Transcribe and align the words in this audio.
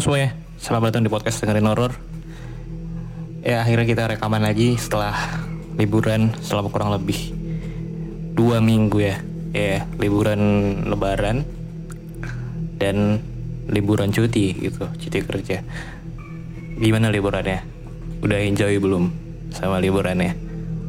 Halo 0.00 0.16
semuanya, 0.16 0.32
selamat 0.56 0.86
datang 0.96 1.04
di 1.04 1.12
podcast 1.12 1.44
dengerin 1.44 1.68
horor. 1.68 1.92
Ya 3.44 3.60
akhirnya 3.60 3.84
kita 3.84 4.08
rekaman 4.08 4.40
lagi 4.40 4.80
setelah 4.80 5.12
liburan 5.76 6.32
selama 6.40 6.72
kurang 6.72 6.88
lebih 6.96 7.36
dua 8.32 8.64
minggu 8.64 8.96
ya. 8.96 9.20
Ya 9.52 9.84
liburan 10.00 10.40
lebaran 10.88 11.44
dan 12.80 13.20
liburan 13.68 14.08
cuti 14.08 14.72
gitu, 14.72 14.88
cuti 14.88 15.20
kerja. 15.20 15.60
Gimana 16.80 17.12
liburannya? 17.12 17.60
Udah 18.24 18.40
enjoy 18.40 18.80
belum 18.80 19.12
sama 19.52 19.84
liburannya? 19.84 20.32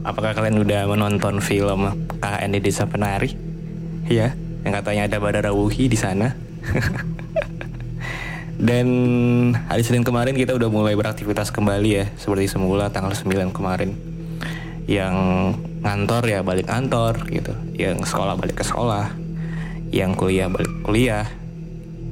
Apakah 0.07 0.39
kalian 0.39 0.63
udah 0.63 0.87
menonton 0.87 1.43
film 1.43 2.07
KKN 2.15 2.55
di 2.55 2.59
Desa 2.63 2.87
Penari? 2.87 3.35
Ya, 4.07 4.31
yang 4.63 4.71
katanya 4.71 5.11
ada 5.11 5.19
Badara 5.19 5.51
Wuhi 5.51 5.91
di 5.91 5.99
sana. 5.99 6.31
Dan 8.61 8.87
hari 9.65 9.81
Senin 9.81 10.05
kemarin 10.05 10.37
kita 10.37 10.53
udah 10.53 10.69
mulai 10.69 10.93
beraktivitas 10.93 11.49
kembali 11.49 11.89
ya 11.89 12.05
Seperti 12.13 12.45
semula 12.45 12.93
tanggal 12.93 13.09
9 13.09 13.49
kemarin. 13.49 13.97
Yang 14.85 15.15
ngantor 15.81 16.23
ya 16.29 16.39
balik 16.45 16.69
kantor 16.69 17.25
gitu 17.33 17.57
Yang 17.73 18.13
sekolah 18.13 18.37
balik 18.37 18.61
ke 18.61 18.65
sekolah 18.65 19.17
Yang 19.89 20.13
kuliah 20.13 20.45
balik 20.45 20.69
kuliah 20.85 21.25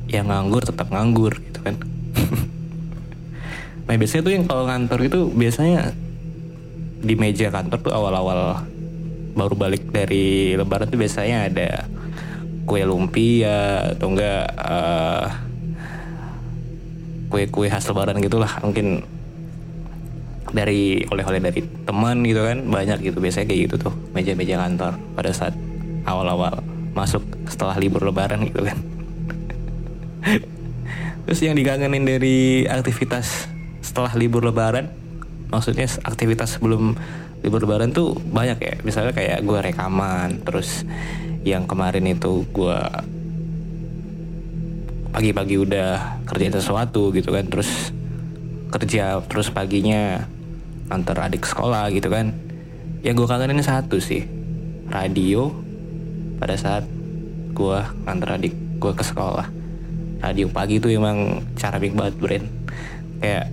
Yang 0.09 0.25
nganggur 0.25 0.64
tetap 0.66 0.89
nganggur 0.89 1.38
gitu 1.38 1.59
kan. 1.61 1.75
Nah 3.86 3.97
biasanya 3.97 4.22
tuh 4.25 4.33
yang 4.33 4.45
kalau 4.50 4.66
ngantor 4.66 5.00
itu 5.05 5.20
biasanya 5.30 5.94
Di 6.97 7.14
meja 7.14 7.53
kantor 7.53 7.77
tuh 7.77 7.94
awal-awal 7.94 8.66
Baru 9.38 9.53
balik 9.53 9.94
dari 9.94 10.58
lebaran 10.58 10.89
tuh 10.89 10.97
biasanya 10.97 11.45
ada 11.45 11.86
Kue 12.66 12.81
lumpia 12.86 13.94
atau 13.94 14.14
enggak 14.14 14.45
eh, 14.50 15.48
kue-kue 17.30 17.69
khas 17.69 17.88
lebaran 17.88 18.17
gitulah. 18.19 18.49
Mungkin 18.66 19.05
dari 20.49 21.05
oleh-oleh 21.05 21.38
dari 21.38 21.61
teman 21.86 22.25
gitu 22.25 22.41
kan 22.41 22.58
banyak 22.66 22.99
gitu. 23.05 23.17
Biasanya 23.21 23.45
kayak 23.47 23.61
gitu 23.69 23.75
tuh 23.89 23.94
meja-meja 24.11 24.58
kantor 24.59 24.97
pada 25.13 25.31
saat 25.31 25.53
awal-awal 26.03 26.66
masuk 26.97 27.21
setelah 27.45 27.77
libur 27.77 28.03
lebaran 28.03 28.44
gitu 28.49 28.66
kan. 28.66 28.77
Terus 31.30 31.39
yang 31.45 31.54
dikangenin 31.54 32.04
dari 32.04 32.65
aktivitas 32.65 33.45
setelah 33.86 34.11
libur 34.17 34.42
lebaran 34.42 34.89
maksudnya 35.49 35.89
aktivitas 36.05 36.58
sebelum 36.58 36.93
libur 37.45 37.64
lebaran 37.64 37.93
tuh 37.93 38.17
banyak 38.17 38.58
ya. 38.59 38.73
Misalnya 38.81 39.14
kayak 39.14 39.45
gue 39.45 39.59
rekaman 39.61 40.43
terus 40.43 40.83
yang 41.45 41.65
kemarin 41.65 42.05
itu 42.09 42.45
gue 42.52 42.80
pagi-pagi 45.09 45.55
udah 45.58 46.21
kerjain 46.30 46.53
sesuatu 46.53 47.09
gitu 47.09 47.33
kan 47.33 47.49
terus 47.49 47.92
kerja 48.70 49.17
terus 49.25 49.49
paginya 49.49 50.30
antar 50.89 51.30
adik 51.30 51.45
sekolah 51.45 51.89
gitu 51.89 52.09
kan. 52.09 52.33
Yang 53.02 53.23
gue 53.23 53.27
kangenin 53.31 53.64
satu 53.64 53.98
sih 53.98 54.27
radio 54.92 55.49
pada 56.37 56.53
saat 56.59 56.83
gue 57.55 57.80
antar 58.05 58.37
adik 58.37 58.53
gue 58.77 58.93
ke 58.93 59.03
sekolah. 59.05 59.48
Radio 60.19 60.52
pagi 60.52 60.83
itu 60.83 60.92
emang 60.92 61.42
cara 61.55 61.80
big 61.80 61.95
banget 61.95 62.15
brand 62.19 62.48
kayak 63.23 63.52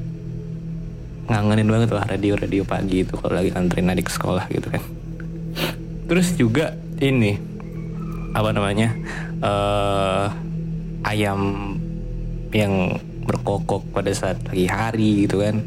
ngangenin 1.26 1.66
banget 1.66 1.90
lah 1.90 2.06
radio 2.06 2.38
radio 2.38 2.62
pagi 2.62 3.02
itu 3.02 3.18
kalau 3.18 3.34
lagi 3.34 3.50
anterin 3.54 3.90
adik 3.90 4.10
sekolah 4.10 4.46
gitu 4.50 4.68
kan. 4.70 4.82
Terus 6.06 6.34
juga 6.38 6.74
ini 7.02 7.34
apa 8.34 8.50
namanya 8.52 8.92
eh 9.40 10.26
ayam 11.06 11.40
yang 12.50 12.98
berkokok 13.26 13.82
pada 13.94 14.10
saat 14.10 14.38
pagi 14.42 14.66
hari 14.66 15.26
gitu 15.26 15.42
kan. 15.42 15.62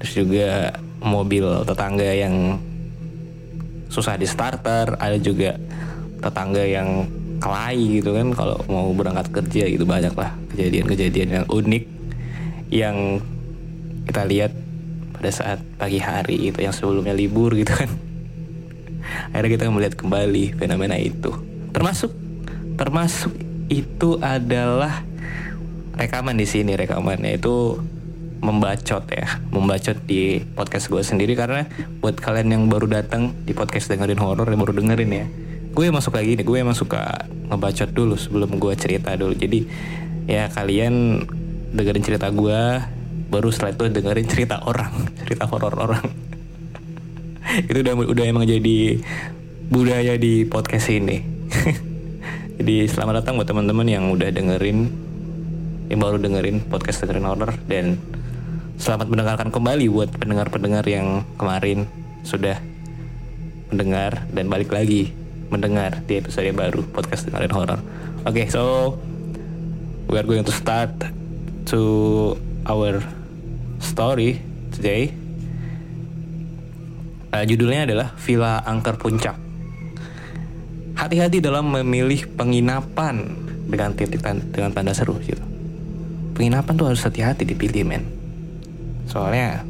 Terus 0.00 0.12
juga 0.16 0.48
mobil 1.00 1.44
tetangga 1.64 2.10
yang 2.12 2.56
susah 3.92 4.18
di 4.18 4.26
starter 4.26 4.98
ada 4.98 5.16
juga 5.20 5.54
tetangga 6.20 6.64
yang 6.64 7.06
kelahi 7.38 8.00
gitu 8.00 8.16
kan 8.16 8.32
kalau 8.32 8.56
mau 8.66 8.90
berangkat 8.96 9.28
kerja 9.30 9.68
gitu 9.68 9.84
banyak 9.84 10.12
lah 10.16 10.32
kejadian-kejadian 10.52 11.28
yang 11.40 11.46
unik 11.46 11.84
yang 12.72 12.96
kita 14.08 14.22
lihat 14.26 14.52
pada 15.16 15.30
saat 15.30 15.58
pagi 15.78 16.00
hari 16.02 16.50
itu 16.50 16.58
yang 16.60 16.74
sebelumnya 16.74 17.14
libur 17.14 17.54
gitu 17.54 17.72
kan. 17.72 17.90
Akhirnya 19.32 19.50
kita 19.58 19.64
melihat 19.70 19.94
kembali 19.96 20.58
fenomena 20.58 20.98
itu. 20.98 21.30
Termasuk 21.70 22.10
termasuk 22.76 23.32
itu 23.66 24.20
adalah 24.22 25.02
rekaman 25.96 26.36
di 26.36 26.46
sini 26.46 26.76
rekamannya 26.76 27.40
itu 27.40 27.80
membacot 28.44 29.04
ya. 29.10 29.40
Membacot 29.50 29.96
di 30.04 30.44
podcast 30.54 30.92
gue 30.92 31.02
sendiri 31.02 31.34
karena 31.34 31.66
buat 31.98 32.20
kalian 32.20 32.52
yang 32.52 32.62
baru 32.68 32.86
datang 32.86 33.32
di 33.42 33.56
podcast 33.56 33.90
dengerin 33.90 34.20
horor 34.20 34.46
yang 34.46 34.60
baru 34.60 34.76
dengerin 34.76 35.12
ya 35.12 35.26
gue 35.76 35.84
emang 35.84 36.00
suka 36.00 36.24
gini 36.24 36.40
gue 36.40 36.56
emang 36.56 36.72
suka 36.72 37.28
ngebacot 37.52 37.92
dulu 37.92 38.16
sebelum 38.16 38.56
gue 38.56 38.72
cerita 38.80 39.12
dulu. 39.12 39.36
Jadi 39.36 39.68
ya 40.24 40.48
kalian 40.48 41.20
dengerin 41.76 42.00
cerita 42.00 42.32
gue 42.32 42.60
baru 43.28 43.52
setelah 43.52 43.76
itu 43.76 43.84
dengerin 43.92 44.26
cerita 44.26 44.64
orang 44.64 44.88
cerita 45.20 45.44
horor 45.44 45.76
orang. 45.76 46.06
Itu 47.68 47.78
udah 47.84 47.94
udah 48.08 48.24
emang 48.24 48.48
jadi 48.48 48.98
budaya 49.70 50.16
di 50.16 50.48
podcast 50.48 50.90
ini 50.90 51.22
jadi 52.56 52.88
selamat 52.88 53.20
datang 53.20 53.36
buat 53.36 53.44
teman-teman 53.44 53.84
yang 53.84 54.08
udah 54.08 54.32
dengerin 54.32 54.88
yang 55.92 56.00
baru 56.00 56.16
dengerin 56.16 56.64
podcast 56.72 57.04
dengerin 57.04 57.28
horror 57.28 57.52
dan 57.68 58.00
selamat 58.80 59.12
mendengarkan 59.12 59.48
kembali 59.52 59.86
buat 59.92 60.10
pendengar-pendengar 60.16 60.84
yang 60.88 61.28
kemarin 61.36 61.84
sudah 62.24 62.56
mendengar 63.68 64.24
dan 64.32 64.48
balik 64.48 64.72
lagi 64.72 65.12
mendengar 65.52 66.00
di 66.08 66.16
episode 66.16 66.48
baru 66.56 66.82
podcast 66.90 67.28
dengerin 67.30 67.52
horror. 67.54 67.80
Oke, 68.26 68.42
okay, 68.42 68.46
so 68.50 68.96
we 70.10 70.18
are 70.18 70.26
going 70.26 70.42
to 70.42 70.50
start 70.50 70.90
to 71.70 71.80
our 72.66 73.04
story 73.78 74.42
today. 74.74 75.14
Uh, 77.30 77.44
judulnya 77.46 77.86
adalah 77.86 78.08
Villa 78.18 78.64
Angker 78.66 78.98
Puncak. 78.98 79.45
Hati-hati 81.06 81.38
dalam 81.38 81.70
memilih 81.70 82.26
penginapan 82.34 83.30
dengan 83.70 83.94
titik 83.94 84.26
dengan 84.50 84.74
tanda 84.74 84.90
seru 84.90 85.14
gitu. 85.22 85.38
Penginapan 86.34 86.74
tuh 86.74 86.90
harus 86.90 87.06
hati-hati 87.06 87.46
dipilih 87.46 87.86
men. 87.86 88.02
Soalnya 89.06 89.62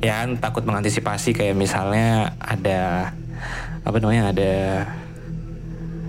ya 0.00 0.24
kan 0.24 0.40
takut 0.40 0.64
mengantisipasi 0.64 1.36
kayak 1.36 1.52
misalnya 1.52 2.32
ada 2.40 3.12
apa 3.84 3.96
namanya 4.00 4.32
ada 4.32 4.54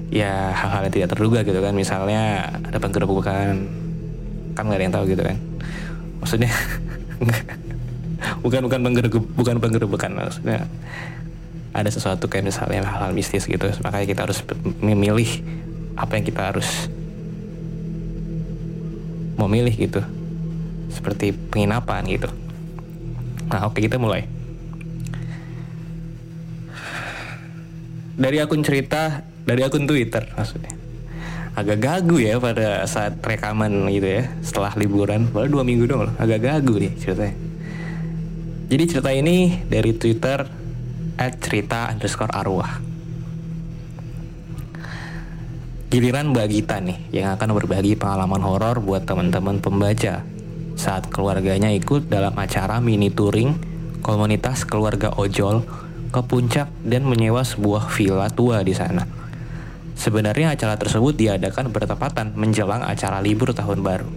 ya 0.07 0.55
hal-hal 0.55 0.87
yang 0.87 0.95
tidak 1.03 1.09
terduga 1.11 1.43
gitu 1.43 1.59
kan 1.59 1.75
misalnya 1.75 2.55
ada 2.63 2.79
penggerebekan 2.79 3.67
kan 4.55 4.63
nggak 4.63 4.79
ada 4.79 4.85
yang 4.87 4.95
tahu 4.95 5.05
gitu 5.11 5.23
kan 5.27 5.37
maksudnya 6.23 6.51
bukan 8.43 8.59
bukan 8.71 8.79
penggerebek 8.79 9.23
bukan 9.35 9.55
penggerebekan 9.59 10.11
maksudnya 10.15 10.63
ada 11.75 11.91
sesuatu 11.91 12.31
kayak 12.31 12.47
misalnya 12.47 12.87
hal-hal 12.87 13.11
mistis 13.11 13.43
gitu. 13.43 13.67
Makanya 13.83 14.07
kita 14.07 14.21
harus 14.23 14.39
memilih 14.79 15.27
apa 15.99 16.15
yang 16.15 16.23
kita 16.23 16.41
harus 16.55 16.87
memilih 19.35 19.75
gitu. 19.75 20.01
Seperti 20.87 21.35
penginapan 21.35 22.07
gitu. 22.07 22.31
Nah 23.51 23.67
oke 23.67 23.83
kita 23.83 23.99
mulai. 23.99 24.23
Dari 28.15 28.39
akun 28.39 28.63
cerita 28.63 29.27
dari 29.43 29.59
akun 29.67 29.83
Twitter 29.83 30.31
maksudnya. 30.31 30.71
Agak 31.55 31.79
gagu 31.83 32.19
ya 32.19 32.39
pada 32.39 32.87
saat 32.87 33.19
rekaman 33.19 33.91
gitu 33.91 34.23
ya 34.23 34.23
setelah 34.39 34.71
liburan. 34.79 35.27
Baru 35.27 35.59
dua 35.59 35.63
minggu 35.67 35.91
dong 35.91 36.15
agak 36.15 36.39
gagu 36.39 36.79
nih 36.79 36.95
ceritanya. 36.95 37.35
Jadi 38.65 38.83
cerita 38.87 39.11
ini 39.11 39.59
dari 39.67 39.91
Twitter 39.93 40.64
at 41.15 41.39
cerita 41.39 41.91
underscore 41.91 42.31
arwah. 42.31 42.79
Giliran 45.95 46.35
Mbak 46.35 46.47
Gita 46.51 46.77
nih 46.83 46.99
yang 47.15 47.39
akan 47.39 47.55
berbagi 47.55 47.95
pengalaman 47.95 48.43
horor 48.43 48.83
buat 48.83 49.07
teman-teman 49.07 49.63
pembaca 49.63 50.27
saat 50.75 51.07
keluarganya 51.07 51.71
ikut 51.71 52.11
dalam 52.11 52.35
acara 52.35 52.83
mini 52.83 53.07
touring 53.07 53.55
komunitas 54.03 54.67
keluarga 54.67 55.15
ojol 55.15 55.63
ke 56.11 56.21
puncak 56.25 56.67
dan 56.83 57.07
menyewa 57.07 57.47
sebuah 57.47 57.87
villa 57.95 58.27
tua 58.27 58.59
di 58.59 58.75
sana. 58.75 59.07
Sebenarnya 59.95 60.51
acara 60.51 60.75
tersebut 60.75 61.15
diadakan 61.15 61.71
bertepatan 61.71 62.35
menjelang 62.35 62.83
acara 62.83 63.23
libur 63.23 63.55
tahun 63.55 63.79
baru. 63.79 64.09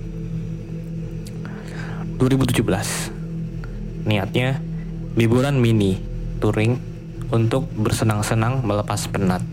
2017. 2.19 4.03
Niatnya 4.11 4.59
liburan 5.15 5.63
mini 5.63 6.03
touring 6.43 6.88
untuk 7.29 7.69
bersenang-senang 7.77 8.65
melepas 8.65 9.05
penat. 9.13 9.45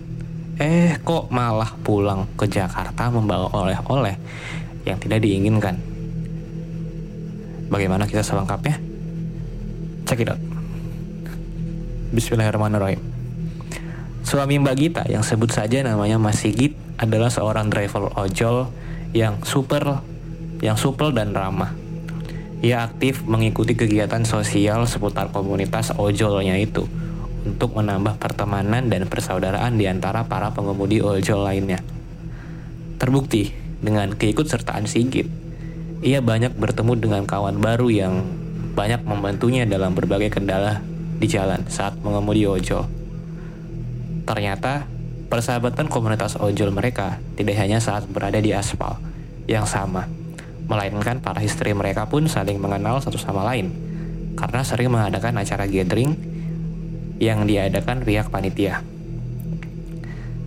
Eh, 0.56 0.95
kok 1.04 1.27
malah 1.27 1.75
pulang 1.83 2.24
ke 2.39 2.48
Jakarta 2.48 3.12
membawa 3.12 3.51
oleh-oleh 3.51 4.16
yang 4.88 4.95
tidak 4.95 5.19
diinginkan. 5.19 5.75
Bagaimana 7.68 8.07
kita 8.07 8.24
selengkapnya? 8.24 8.80
Check 10.07 10.24
it 10.24 10.31
out. 10.31 10.39
Bismillahirrahmanirrahim. 12.16 13.01
Suami 14.24 14.56
Mbak 14.63 14.75
Gita 14.80 15.04
yang 15.12 15.27
sebut 15.27 15.51
saja 15.51 15.83
namanya 15.83 16.16
Mas 16.16 16.39
Sigit 16.39 16.80
adalah 16.95 17.27
seorang 17.27 17.68
driver 17.68 18.07
ojol 18.16 18.72
yang 19.12 19.44
super 19.44 20.00
yang 20.63 20.80
supel 20.80 21.12
dan 21.12 21.36
ramah. 21.36 21.75
Ia 22.63 22.88
aktif 22.88 23.27
mengikuti 23.27 23.75
kegiatan 23.75 24.24
sosial 24.24 24.88
seputar 24.88 25.36
komunitas 25.36 25.92
ojolnya 26.00 26.56
itu 26.56 26.88
untuk 27.45 27.77
menambah 27.77 28.18
pertemanan 28.18 28.89
dan 28.89 29.06
persaudaraan 29.06 29.77
di 29.77 29.86
antara 29.86 30.25
para 30.25 30.50
pengemudi 30.51 31.00
ojol 31.00 31.45
lainnya. 31.45 31.80
Terbukti 32.97 33.53
dengan 33.80 34.18
keikutsertaan 34.18 34.89
Sigit, 34.89 35.30
ia 36.01 36.19
banyak 36.25 36.57
bertemu 36.57 36.94
dengan 36.97 37.24
kawan 37.30 37.62
baru 37.62 37.88
yang 37.94 38.25
banyak 38.74 39.06
membantunya 39.06 39.63
dalam 39.69 39.94
berbagai 39.94 40.33
kendala 40.33 40.81
di 41.21 41.30
jalan 41.30 41.63
saat 41.69 41.95
mengemudi 42.01 42.50
ojol. 42.50 42.89
Ternyata, 44.25 44.89
persahabatan 45.30 45.86
komunitas 45.86 46.36
ojol 46.41 46.74
mereka 46.74 47.21
tidak 47.38 47.62
hanya 47.62 47.77
saat 47.77 48.09
berada 48.09 48.41
di 48.41 48.51
aspal 48.51 48.98
yang 49.45 49.69
sama, 49.69 50.09
melainkan 50.65 51.21
para 51.21 51.45
istri 51.45 51.71
mereka 51.77 52.09
pun 52.09 52.25
saling 52.25 52.57
mengenal 52.57 52.98
satu 52.98 53.21
sama 53.21 53.45
lain 53.45 53.69
karena 54.36 54.62
sering 54.68 54.91
mengadakan 54.91 55.39
acara 55.39 55.63
gathering 55.69 56.35
yang 57.19 57.47
diadakan 57.47 58.03
pihak 58.03 58.27
panitia. 58.27 58.83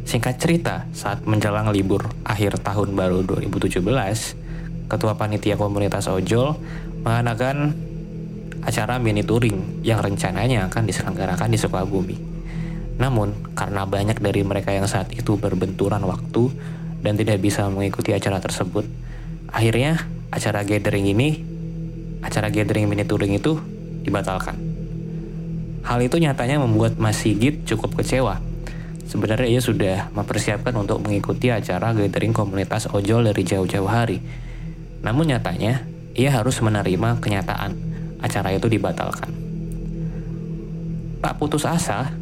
Singkat 0.09 0.41
cerita, 0.41 0.89
saat 0.97 1.21
menjelang 1.29 1.69
libur 1.69 2.09
akhir 2.25 2.65
tahun 2.65 2.97
baru 2.97 3.29
2017, 3.29 3.85
Ketua 4.89 5.13
Panitia 5.21 5.61
Komunitas 5.61 6.09
Ojol 6.09 6.57
mengadakan 7.05 7.77
acara 8.65 8.97
mini 8.97 9.21
touring 9.21 9.85
yang 9.85 10.01
rencananya 10.01 10.73
akan 10.73 10.89
diselenggarakan 10.89 11.53
di 11.53 11.59
Sukabumi. 11.61 12.17
Namun, 12.97 13.53
karena 13.53 13.85
banyak 13.85 14.19
dari 14.19 14.41
mereka 14.43 14.73
yang 14.73 14.89
saat 14.89 15.13
itu 15.13 15.37
berbenturan 15.37 16.01
waktu 16.09 16.51
dan 17.05 17.15
tidak 17.15 17.39
bisa 17.45 17.69
mengikuti 17.69 18.17
acara 18.17 18.41
tersebut, 18.41 18.89
akhirnya 19.53 20.09
acara 20.33 20.65
gathering 20.65 21.05
ini, 21.05 21.45
acara 22.25 22.49
gathering 22.49 22.89
mini 22.89 23.05
touring 23.05 23.37
itu 23.37 23.61
dibatalkan. 24.03 24.68
Hal 25.87 25.99
itu 26.03 26.19
nyatanya 26.19 26.59
membuat 26.63 26.99
Mas 26.99 27.21
Sigit 27.23 27.67
cukup 27.69 27.99
kecewa. 27.99 28.41
Sebenarnya 29.09 29.49
ia 29.49 29.63
sudah 29.65 30.13
mempersiapkan 30.13 30.75
untuk 30.77 31.01
mengikuti 31.01 31.49
acara 31.49 31.97
gathering 31.97 32.37
komunitas 32.37 32.91
ojol 32.93 33.25
dari 33.29 33.43
jauh-jauh 33.47 33.89
hari. 33.89 34.21
Namun 35.01 35.33
nyatanya, 35.33 35.87
ia 36.13 36.35
harus 36.35 36.61
menerima 36.61 37.23
kenyataan 37.23 37.73
acara 38.21 38.53
itu 38.53 38.67
dibatalkan. 38.67 39.31
Tak 41.19 41.35
putus 41.39 41.65
asa, 41.65 42.15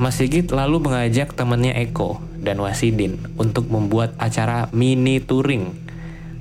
Mas 0.00 0.18
Sigit 0.18 0.50
lalu 0.50 0.82
mengajak 0.82 1.36
temannya 1.36 1.76
Eko 1.78 2.18
dan 2.42 2.58
Wasidin 2.58 3.22
untuk 3.38 3.70
membuat 3.70 4.18
acara 4.18 4.66
mini 4.74 5.22
touring 5.22 5.70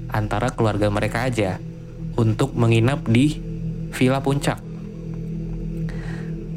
antara 0.09 0.49
keluarga 0.49 0.89
mereka 0.89 1.29
aja 1.29 1.61
untuk 2.17 2.57
menginap 2.57 3.05
di 3.05 3.37
Villa 3.93 4.19
Puncak. 4.25 4.70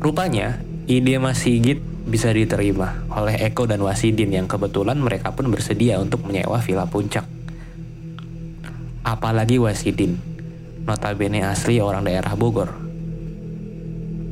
Rupanya, 0.04 0.60
ide 0.84 1.16
Mas 1.16 1.40
Sigit 1.40 1.80
bisa 2.04 2.28
diterima 2.28 3.08
oleh 3.08 3.40
Eko 3.40 3.64
dan 3.64 3.80
Wasidin 3.80 4.36
yang 4.36 4.44
kebetulan 4.44 5.00
mereka 5.00 5.32
pun 5.32 5.48
bersedia 5.48 5.96
untuk 5.96 6.28
menyewa 6.28 6.60
Villa 6.60 6.84
Puncak. 6.84 7.24
Apalagi 9.00 9.56
Wasidin, 9.56 10.20
notabene 10.84 11.48
asli 11.48 11.80
orang 11.80 12.04
daerah 12.04 12.36
Bogor. 12.36 12.68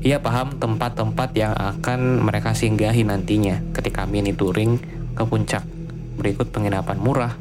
Ia 0.05 0.21
paham 0.21 0.61
tempat-tempat 0.61 1.33
yang 1.41 1.57
akan 1.57 2.21
mereka 2.21 2.53
singgahi 2.53 3.09
nantinya 3.09 3.65
ketika 3.73 4.05
mini 4.05 4.37
touring 4.37 4.77
ke 5.17 5.25
puncak 5.25 5.65
berikut 6.21 6.53
penginapan 6.53 7.01
murah, 7.01 7.33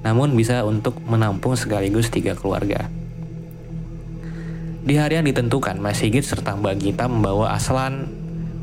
namun 0.00 0.32
bisa 0.32 0.64
untuk 0.64 0.96
menampung 1.04 1.60
sekaligus 1.60 2.08
tiga 2.08 2.32
keluarga. 2.32 2.88
Di 4.80 4.96
hari 4.96 5.20
yang 5.20 5.28
ditentukan, 5.28 5.76
Mas 5.76 6.00
Sigit 6.00 6.24
serta 6.24 6.56
Mbak 6.56 6.74
Gita 6.80 7.04
membawa 7.04 7.52
aslan, 7.52 8.08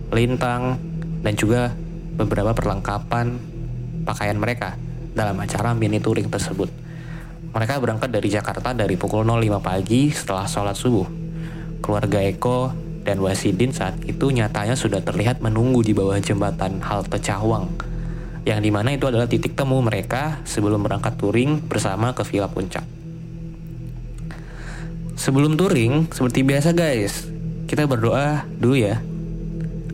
lintang, 0.09 0.81
dan 1.21 1.33
juga 1.37 1.77
beberapa 2.17 2.57
perlengkapan 2.57 3.37
pakaian 4.01 4.33
mereka 4.33 4.73
dalam 5.13 5.37
acara 5.37 5.77
mini 5.77 6.01
touring 6.01 6.25
tersebut. 6.33 6.73
Mereka 7.53 7.77
berangkat 7.77 8.09
dari 8.09 8.33
Jakarta 8.33 8.73
dari 8.73 8.97
pukul 8.97 9.29
05 9.29 9.61
pagi 9.61 10.09
setelah 10.09 10.49
sholat 10.49 10.73
subuh. 10.73 11.05
Keluarga 11.85 12.17
Eko 12.25 12.73
dan 13.05 13.21
Wasidin 13.21 13.69
saat 13.69 14.01
itu 14.09 14.33
nyatanya 14.33 14.73
sudah 14.73 15.05
terlihat 15.05 15.45
menunggu 15.45 15.85
di 15.85 15.93
bawah 15.93 16.17
jembatan 16.17 16.81
halte 16.81 17.21
Cawang, 17.21 17.69
yang 18.41 18.57
di 18.65 18.73
mana 18.73 18.89
itu 18.89 19.05
adalah 19.05 19.29
titik 19.29 19.53
temu 19.53 19.85
mereka 19.85 20.41
sebelum 20.49 20.81
berangkat 20.81 21.13
touring 21.21 21.61
bersama 21.61 22.17
ke 22.17 22.25
Villa 22.25 22.49
Puncak. 22.49 22.96
Sebelum 25.17 25.57
touring, 25.57 26.13
seperti 26.13 26.45
biasa 26.45 26.77
guys, 26.77 27.25
kita 27.65 27.89
berdoa 27.89 28.45
dulu 28.61 28.77
ya. 28.77 29.01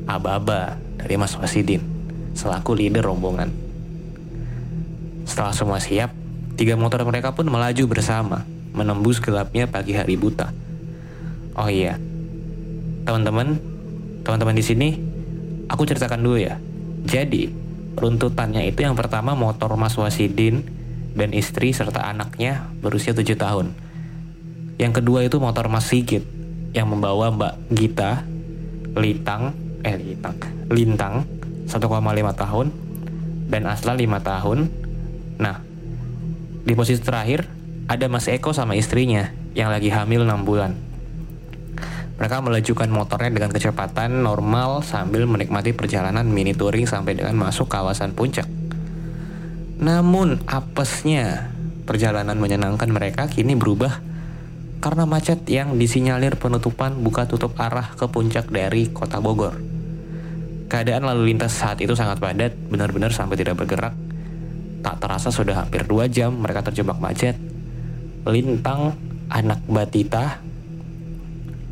Aba-aba 0.04 0.76
dari 1.00 1.16
Mas 1.16 1.32
Wasidin, 1.40 1.80
selaku 2.36 2.76
leader 2.76 3.08
rombongan. 3.08 3.48
Setelah 5.24 5.56
semua 5.56 5.80
siap, 5.80 6.12
tiga 6.60 6.76
motor 6.76 7.08
mereka 7.08 7.32
pun 7.32 7.48
melaju 7.48 7.88
bersama, 7.88 8.44
menembus 8.76 9.24
gelapnya 9.24 9.64
pagi 9.64 9.96
hari 9.96 10.20
buta. 10.20 10.52
Oh 11.56 11.72
iya, 11.72 11.96
teman-teman, 13.08 13.64
teman-teman 14.28 14.60
di 14.60 14.66
sini, 14.68 15.00
aku 15.72 15.88
ceritakan 15.88 16.20
dulu 16.20 16.36
ya. 16.36 16.60
Jadi, 17.08 17.48
runtutannya 17.96 18.68
itu 18.68 18.84
yang 18.84 19.00
pertama 19.00 19.40
motor 19.40 19.72
Mas 19.80 19.96
Wasidin 19.96 20.68
dan 21.16 21.32
istri 21.32 21.72
serta 21.72 22.12
anaknya 22.12 22.68
berusia 22.84 23.16
7 23.16 23.40
tahun. 23.40 23.72
Yang 24.82 25.04
kedua 25.04 25.26
itu 25.26 25.38
motor 25.38 25.70
Mas 25.70 25.86
Sigit 25.86 26.26
yang 26.74 26.90
membawa 26.90 27.30
Mbak 27.30 27.54
Gita 27.74 28.26
Litang 28.94 29.54
eh 29.86 29.98
Litang 29.98 30.36
Lintang 30.74 31.26
1,5 31.70 31.80
tahun 32.34 32.68
dan 33.50 33.62
Asla 33.70 33.94
5 33.94 34.02
tahun. 34.24 34.60
Nah, 35.38 35.62
di 36.64 36.74
posisi 36.74 37.02
terakhir 37.02 37.46
ada 37.86 38.06
Mas 38.10 38.26
Eko 38.32 38.56
sama 38.56 38.74
istrinya 38.74 39.30
yang 39.54 39.70
lagi 39.70 39.94
hamil 39.94 40.26
6 40.26 40.48
bulan. 40.48 40.72
Mereka 42.14 42.46
melajukan 42.46 42.90
motornya 42.94 43.34
dengan 43.34 43.52
kecepatan 43.52 44.22
normal 44.22 44.86
sambil 44.86 45.26
menikmati 45.26 45.74
perjalanan 45.74 46.24
mini 46.24 46.54
touring 46.54 46.86
sampai 46.86 47.18
dengan 47.18 47.36
masuk 47.36 47.68
kawasan 47.68 48.14
puncak. 48.14 48.46
Namun 49.82 50.40
apesnya 50.46 51.52
perjalanan 51.84 52.38
menyenangkan 52.40 52.88
mereka 52.88 53.28
kini 53.28 53.58
berubah 53.58 54.13
karena 54.84 55.08
macet 55.08 55.48
yang 55.48 55.80
disinyalir 55.80 56.36
penutupan 56.36 57.00
buka 57.00 57.24
tutup 57.24 57.56
arah 57.56 57.96
ke 57.96 58.04
puncak 58.12 58.52
dari 58.52 58.92
kota 58.92 59.24
Bogor. 59.24 59.56
Keadaan 60.68 61.08
lalu 61.08 61.32
lintas 61.32 61.56
saat 61.56 61.80
itu 61.80 61.96
sangat 61.96 62.20
padat, 62.20 62.52
benar-benar 62.68 63.16
sampai 63.16 63.40
tidak 63.40 63.64
bergerak. 63.64 63.96
Tak 64.84 65.00
terasa 65.00 65.32
sudah 65.32 65.64
hampir 65.64 65.88
dua 65.88 66.12
jam 66.12 66.36
mereka 66.36 66.68
terjebak 66.68 67.00
macet. 67.00 67.40
Lintang, 68.28 69.00
anak 69.32 69.64
Batita, 69.72 70.44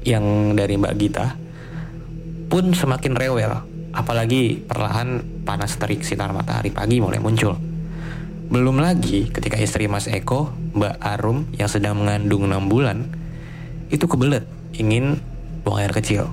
yang 0.08 0.56
dari 0.56 0.80
Mbak 0.80 0.96
Gita, 0.96 1.28
pun 2.48 2.72
semakin 2.72 3.14
rewel 3.20 3.54
Apalagi 3.92 4.64
perlahan 4.64 5.20
panas 5.44 5.76
terik 5.76 6.08
sinar 6.08 6.32
matahari 6.32 6.72
pagi 6.72 7.04
mulai 7.04 7.20
muncul. 7.20 7.60
Belum 8.48 8.80
lagi 8.80 9.28
ketika 9.28 9.60
istri 9.60 9.92
Mas 9.92 10.08
Eko, 10.08 10.48
Mbak 10.72 10.96
Arum 11.04 11.52
yang 11.56 11.68
sedang 11.68 12.00
mengandung 12.00 12.48
6 12.48 12.72
bulan, 12.72 13.08
itu 13.92 14.08
kebelet 14.08 14.48
ingin 14.76 15.20
buang 15.68 15.84
air 15.84 15.92
kecil. 15.92 16.32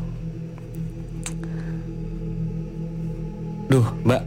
Duh, 3.69 3.85
Mbak. 4.07 4.23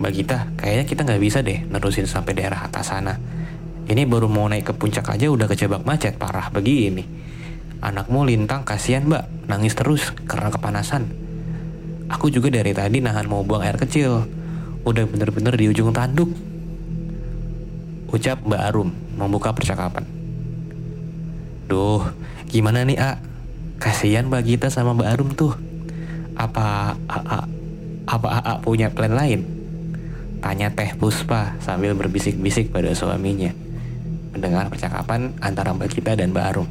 Mbak 0.00 0.12
Gita, 0.16 0.38
kayaknya 0.56 0.84
kita 0.88 1.00
nggak 1.04 1.22
bisa 1.22 1.38
deh 1.40 1.60
nerusin 1.68 2.08
sampai 2.08 2.32
daerah 2.36 2.64
atas 2.68 2.92
sana. 2.92 3.16
Ini 3.90 4.06
baru 4.06 4.30
mau 4.30 4.46
naik 4.46 4.70
ke 4.70 4.74
puncak 4.76 5.08
aja 5.12 5.28
udah 5.28 5.50
kejebak 5.50 5.82
macet 5.82 6.14
parah 6.14 6.52
begini. 6.52 7.02
Anakmu 7.80 8.28
lintang 8.28 8.62
kasihan 8.62 9.08
mbak, 9.08 9.48
nangis 9.48 9.72
terus 9.72 10.12
karena 10.28 10.52
kepanasan. 10.52 11.08
Aku 12.12 12.28
juga 12.28 12.52
dari 12.52 12.76
tadi 12.76 13.00
nahan 13.00 13.24
mau 13.24 13.40
buang 13.40 13.64
air 13.64 13.80
kecil. 13.80 14.28
Udah 14.84 15.04
bener-bener 15.08 15.56
di 15.56 15.72
ujung 15.72 15.94
tanduk. 15.96 16.28
Ucap 18.10 18.42
Mbak 18.42 18.62
Arum 18.74 18.90
membuka 19.14 19.54
percakapan. 19.54 20.02
Duh, 21.70 22.02
gimana 22.50 22.82
nih 22.82 22.98
A? 22.98 23.22
Kasihan 23.78 24.26
Mbak 24.26 24.42
Gita 24.42 24.66
sama 24.66 24.98
Mbak 24.98 25.10
Arum 25.14 25.30
tuh. 25.38 25.54
Apa 26.34 26.98
AA, 27.06 27.46
apa 28.10 28.28
AA 28.42 28.54
punya 28.66 28.90
plan 28.90 29.14
lain? 29.14 29.46
Tanya 30.42 30.74
Teh 30.74 30.98
Puspa 30.98 31.54
sambil 31.62 31.94
berbisik-bisik 31.94 32.74
pada 32.74 32.90
suaminya. 32.98 33.54
Mendengar 34.34 34.66
percakapan 34.66 35.38
antara 35.38 35.70
Mbak 35.70 35.94
Gita 35.94 36.18
dan 36.18 36.34
Mbak 36.34 36.46
Arum. 36.50 36.68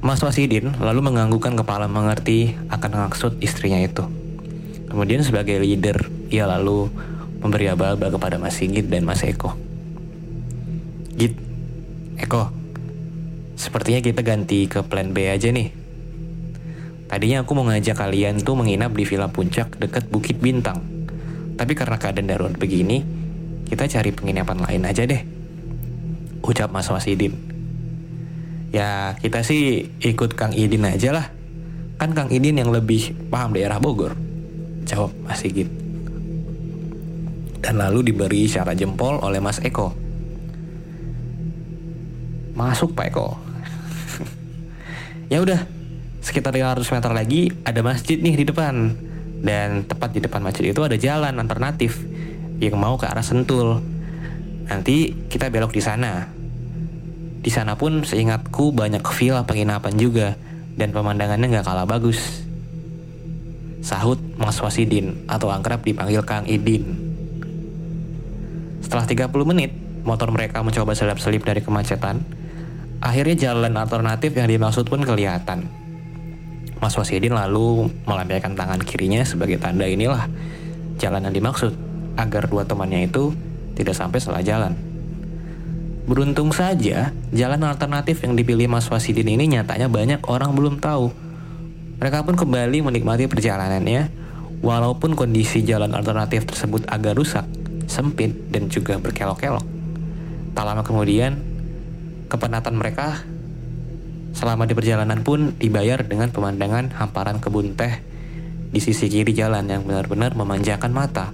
Mas 0.00 0.24
Wasidin 0.24 0.72
lalu 0.80 1.12
menganggukkan 1.12 1.60
kepala 1.60 1.92
mengerti 1.92 2.56
akan 2.72 3.10
maksud 3.12 3.36
istrinya 3.44 3.84
itu. 3.84 4.08
Kemudian 4.88 5.20
sebagai 5.20 5.60
leader, 5.60 6.08
ia 6.32 6.48
lalu 6.48 6.88
memberi 7.46 7.70
aba-aba 7.70 8.10
kepada 8.10 8.42
Mas 8.42 8.58
Sigit 8.58 8.90
dan 8.90 9.06
Mas 9.06 9.22
Eko. 9.22 9.54
Git, 11.14 11.38
Eko, 12.18 12.50
sepertinya 13.54 14.02
kita 14.02 14.26
ganti 14.26 14.66
ke 14.66 14.82
plan 14.82 15.14
B 15.14 15.30
aja 15.30 15.48
nih. 15.54 15.70
Tadinya 17.06 17.46
aku 17.46 17.54
mau 17.54 17.62
ngajak 17.70 17.94
kalian 17.94 18.42
tuh 18.42 18.58
menginap 18.58 18.90
di 18.90 19.06
Villa 19.06 19.30
Puncak 19.30 19.78
dekat 19.78 20.10
Bukit 20.10 20.42
Bintang. 20.42 20.82
Tapi 21.54 21.72
karena 21.78 21.96
keadaan 22.02 22.26
darurat 22.26 22.58
begini, 22.58 23.06
kita 23.70 23.86
cari 23.86 24.10
penginapan 24.10 24.58
lain 24.58 24.82
aja 24.82 25.06
deh. 25.06 25.22
Ucap 26.42 26.74
Mas 26.74 26.90
Wasidin. 26.90 27.38
Ya 28.74 29.14
kita 29.22 29.46
sih 29.46 29.94
ikut 30.02 30.34
Kang 30.34 30.50
Idin 30.50 30.82
aja 30.82 31.14
lah. 31.14 31.26
Kan 31.96 32.12
Kang 32.12 32.28
Idin 32.28 32.58
yang 32.58 32.74
lebih 32.74 33.14
paham 33.30 33.54
daerah 33.54 33.78
Bogor. 33.78 34.18
Jawab 34.84 35.14
Mas 35.22 35.40
Sigit. 35.40 35.85
Dan 37.66 37.82
lalu 37.82 38.14
diberi 38.14 38.46
isyarat 38.46 38.78
jempol 38.78 39.18
oleh 39.18 39.42
Mas 39.42 39.58
Eko. 39.58 39.90
Masuk 42.54 42.94
Pak 42.94 43.10
Eko. 43.10 43.34
ya 45.34 45.42
udah, 45.42 45.66
sekitar 46.22 46.54
500 46.54 46.86
meter 46.94 47.10
lagi 47.10 47.50
ada 47.66 47.82
masjid 47.82 48.22
nih 48.22 48.38
di 48.38 48.44
depan. 48.46 48.94
Dan 49.42 49.82
tepat 49.82 50.14
di 50.14 50.22
depan 50.22 50.46
masjid 50.46 50.70
itu 50.70 50.78
ada 50.78 50.94
jalan 50.94 51.42
alternatif 51.42 52.06
yang 52.62 52.78
mau 52.78 52.94
ke 52.94 53.10
arah 53.10 53.26
Sentul. 53.26 53.82
Nanti 54.70 55.26
kita 55.26 55.50
belok 55.50 55.74
di 55.74 55.82
sana. 55.82 56.22
Di 57.42 57.50
sana 57.50 57.74
pun 57.74 58.06
seingatku 58.06 58.78
banyak 58.78 59.02
villa 59.10 59.42
penginapan 59.42 59.94
juga 59.98 60.38
dan 60.78 60.94
pemandangannya 60.94 61.50
nggak 61.50 61.66
kalah 61.66 61.82
bagus. 61.82 62.46
Sahut 63.82 64.22
Mas 64.38 64.62
Wasidin 64.62 65.26
atau 65.26 65.50
angkrab 65.50 65.82
dipanggil 65.82 66.22
Kang 66.22 66.46
Idin. 66.46 67.05
Setelah 68.86 69.02
30 69.02 69.50
menit, 69.50 69.74
motor 70.06 70.30
mereka 70.30 70.62
mencoba 70.62 70.94
selip-selip 70.94 71.42
dari 71.42 71.58
kemacetan. 71.58 72.22
Akhirnya 73.02 73.50
jalan 73.50 73.74
alternatif 73.74 74.30
yang 74.38 74.46
dimaksud 74.46 74.86
pun 74.86 75.02
kelihatan. 75.02 75.66
Mas 76.78 76.94
Wasidin 76.94 77.34
lalu 77.34 77.90
melambaikan 78.06 78.54
tangan 78.54 78.78
kirinya 78.78 79.26
sebagai 79.26 79.58
tanda 79.58 79.90
inilah 79.90 80.30
jalan 81.02 81.26
yang 81.26 81.34
dimaksud 81.34 81.74
agar 82.14 82.46
dua 82.46 82.62
temannya 82.62 83.10
itu 83.10 83.34
tidak 83.74 83.98
sampai 83.98 84.22
salah 84.22 84.46
jalan. 84.46 84.78
Beruntung 86.06 86.54
saja, 86.54 87.10
jalan 87.34 87.66
alternatif 87.66 88.22
yang 88.22 88.38
dipilih 88.38 88.70
Mas 88.70 88.86
Wasidin 88.86 89.26
ini 89.26 89.50
nyatanya 89.50 89.90
banyak 89.90 90.22
orang 90.30 90.54
belum 90.54 90.78
tahu. 90.78 91.10
Mereka 91.98 92.22
pun 92.22 92.38
kembali 92.38 92.86
menikmati 92.86 93.26
perjalanannya, 93.26 94.06
walaupun 94.62 95.18
kondisi 95.18 95.66
jalan 95.66 95.90
alternatif 95.90 96.46
tersebut 96.46 96.86
agak 96.86 97.18
rusak, 97.18 97.42
sempit, 97.86 98.34
dan 98.50 98.68
juga 98.68 98.98
berkelok-kelok. 99.00 99.64
Tak 100.52 100.64
lama 100.66 100.82
kemudian, 100.82 101.38
kepenatan 102.26 102.74
mereka 102.76 103.22
selama 104.36 104.68
di 104.68 104.76
perjalanan 104.76 105.24
pun 105.24 105.56
dibayar 105.56 106.04
dengan 106.04 106.28
pemandangan 106.28 106.92
hamparan 106.92 107.40
kebun 107.40 107.72
teh 107.72 108.04
di 108.68 108.80
sisi 108.84 109.08
kiri 109.08 109.32
jalan 109.32 109.64
yang 109.64 109.88
benar-benar 109.88 110.36
memanjakan 110.36 110.92
mata. 110.92 111.32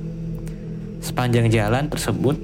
Sepanjang 1.02 1.50
jalan 1.50 1.90
tersebut 1.90 2.38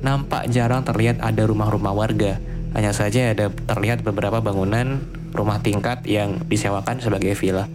nampak 0.00 0.48
jarang 0.48 0.80
terlihat 0.80 1.20
ada 1.20 1.44
rumah-rumah 1.44 1.92
warga. 1.92 2.40
Hanya 2.72 2.96
saja 2.96 3.36
ada 3.36 3.52
terlihat 3.52 4.00
beberapa 4.00 4.40
bangunan 4.40 5.04
rumah 5.36 5.60
tingkat 5.60 6.04
yang 6.08 6.40
disewakan 6.48 7.04
sebagai 7.04 7.36
villa. 7.36 7.68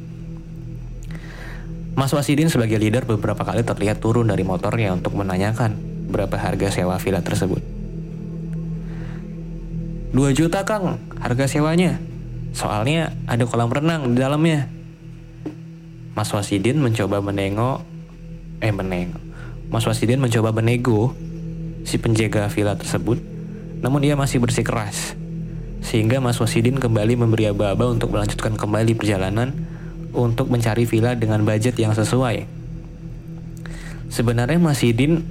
Mas 1.93 2.09
Wasidin 2.09 2.49
sebagai 2.49 2.81
leader 2.81 3.05
beberapa 3.05 3.45
kali 3.45 3.61
terlihat 3.61 4.01
turun 4.01 4.25
dari 4.25 4.41
motornya 4.41 4.97
untuk 4.97 5.13
menanyakan 5.13 5.77
berapa 6.09 6.33
harga 6.41 6.73
sewa 6.73 6.97
villa 6.97 7.21
tersebut. 7.21 7.61
2 10.13 10.17
juta 10.33 10.65
kang, 10.65 10.97
harga 11.21 11.45
sewanya. 11.45 12.01
Soalnya 12.53 13.13
ada 13.29 13.45
kolam 13.45 13.69
renang 13.69 14.13
di 14.13 14.21
dalamnya. 14.21 14.69
Mas 16.13 16.29
Wasidin 16.29 16.81
mencoba 16.81 17.21
menengok, 17.21 17.81
eh 18.61 18.69
menengok. 18.69 19.21
Mas 19.73 19.85
Wasidin 19.85 20.21
mencoba 20.21 20.53
menego 20.53 21.17
si 21.85 21.97
penjaga 21.97 22.49
villa 22.49 22.77
tersebut, 22.77 23.21
namun 23.81 24.05
ia 24.05 24.13
masih 24.13 24.37
bersikeras. 24.37 25.17
Sehingga 25.81 26.21
Mas 26.21 26.37
Wasidin 26.37 26.77
kembali 26.77 27.17
memberi 27.17 27.49
aba-aba 27.49 27.89
untuk 27.89 28.13
melanjutkan 28.13 28.53
kembali 28.53 28.93
perjalanan 28.93 29.72
untuk 30.13 30.49
mencari 30.49 30.85
villa 30.85 31.17
dengan 31.17 31.41
budget 31.41 31.73
yang 31.75 31.91
sesuai. 31.91 32.45
Sebenarnya 34.13 34.61
Mas 34.61 34.77
Wasidin, 34.77 35.25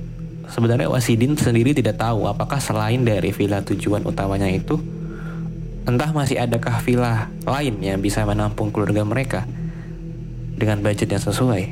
sebenarnya 0.50 0.90
Wasidin 0.90 1.38
sendiri 1.38 1.70
tidak 1.70 2.02
tahu 2.02 2.26
apakah 2.26 2.58
selain 2.58 3.06
dari 3.06 3.30
villa 3.30 3.62
tujuan 3.62 4.02
utamanya 4.02 4.50
itu, 4.50 4.74
entah 5.86 6.10
masih 6.10 6.42
adakah 6.42 6.82
villa 6.82 7.30
lain 7.46 7.78
yang 7.78 8.02
bisa 8.02 8.26
menampung 8.26 8.74
keluarga 8.74 9.06
mereka 9.06 9.46
dengan 10.58 10.82
budget 10.82 11.14
yang 11.14 11.22
sesuai. 11.22 11.64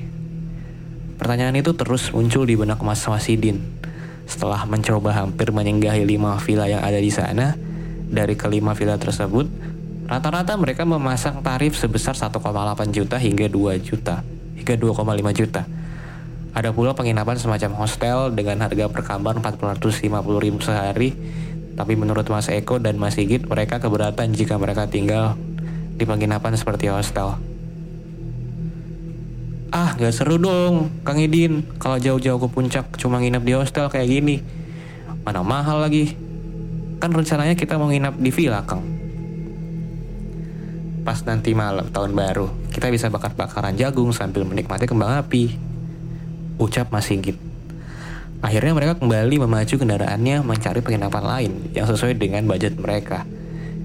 Pertanyaan 1.18 1.58
itu 1.58 1.74
terus 1.74 2.14
muncul 2.14 2.46
di 2.46 2.54
benak 2.54 2.80
Mas 2.80 3.02
Wasidin 3.02 3.60
setelah 4.30 4.62
mencoba 4.62 5.10
hampir 5.10 5.50
menyinggahi 5.50 6.06
lima 6.06 6.38
villa 6.38 6.70
yang 6.70 6.86
ada 6.86 7.02
di 7.02 7.10
sana, 7.10 7.58
dari 8.10 8.38
kelima 8.38 8.78
villa 8.78 8.94
tersebut, 8.94 9.50
rata-rata 10.10 10.58
mereka 10.58 10.82
memasang 10.82 11.38
tarif 11.38 11.78
sebesar 11.78 12.18
1,8 12.18 12.42
juta 12.90 13.14
hingga 13.14 13.46
2 13.46 13.78
juta, 13.78 14.26
hingga 14.58 14.74
2,5 14.74 15.06
juta. 15.38 15.62
Ada 16.50 16.74
pula 16.74 16.98
penginapan 16.98 17.38
semacam 17.38 17.78
hostel 17.78 18.34
dengan 18.34 18.58
harga 18.58 18.90
per 18.90 19.06
kamar 19.06 19.38
450 19.38 20.10
ribu 20.42 20.58
sehari, 20.58 21.14
tapi 21.78 21.94
menurut 21.94 22.26
Mas 22.26 22.50
Eko 22.50 22.82
dan 22.82 22.98
Mas 22.98 23.14
Sigit, 23.14 23.46
mereka 23.46 23.78
keberatan 23.78 24.34
jika 24.34 24.58
mereka 24.58 24.90
tinggal 24.90 25.38
di 25.94 26.02
penginapan 26.02 26.58
seperti 26.58 26.90
hostel. 26.90 27.38
Ah 29.70 29.94
gak 29.94 30.10
seru 30.10 30.34
dong 30.34 30.90
Kang 31.06 31.22
Idin 31.22 31.62
Kalau 31.78 31.94
jauh-jauh 31.94 32.42
ke 32.42 32.48
puncak 32.50 32.90
cuma 32.98 33.22
nginep 33.22 33.38
di 33.46 33.54
hostel 33.54 33.86
kayak 33.86 34.10
gini 34.10 34.42
Mana 35.22 35.46
mahal 35.46 35.78
lagi 35.78 36.18
Kan 36.98 37.14
rencananya 37.14 37.54
kita 37.54 37.78
mau 37.78 37.86
nginep 37.86 38.18
di 38.18 38.34
villa 38.34 38.66
Kang 38.66 38.99
Pas 41.00 41.20
nanti 41.24 41.56
malam 41.56 41.88
tahun 41.88 42.12
baru 42.12 42.48
Kita 42.68 42.92
bisa 42.92 43.08
bakar-bakaran 43.08 43.76
jagung 43.76 44.12
sambil 44.12 44.44
menikmati 44.44 44.84
kembang 44.84 45.20
api 45.20 45.56
Ucap 46.60 46.92
Mas 46.92 47.08
Singgit 47.08 47.50
Akhirnya 48.40 48.72
mereka 48.72 48.96
kembali 48.96 49.36
memacu 49.44 49.76
kendaraannya 49.76 50.40
mencari 50.40 50.80
penginapan 50.80 51.24
lain 51.24 51.52
yang 51.76 51.84
sesuai 51.84 52.16
dengan 52.16 52.48
budget 52.48 52.72
mereka. 52.80 53.28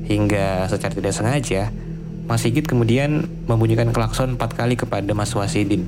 Hingga 0.07 0.71
secara 0.71 0.95
tidak 0.95 1.11
sengaja, 1.11 1.75
Mas 2.23 2.39
Sigit 2.39 2.63
kemudian 2.63 3.27
membunyikan 3.51 3.91
klakson 3.91 4.39
empat 4.39 4.55
kali 4.55 4.79
kepada 4.79 5.11
Mas 5.11 5.35
Wasidin. 5.35 5.83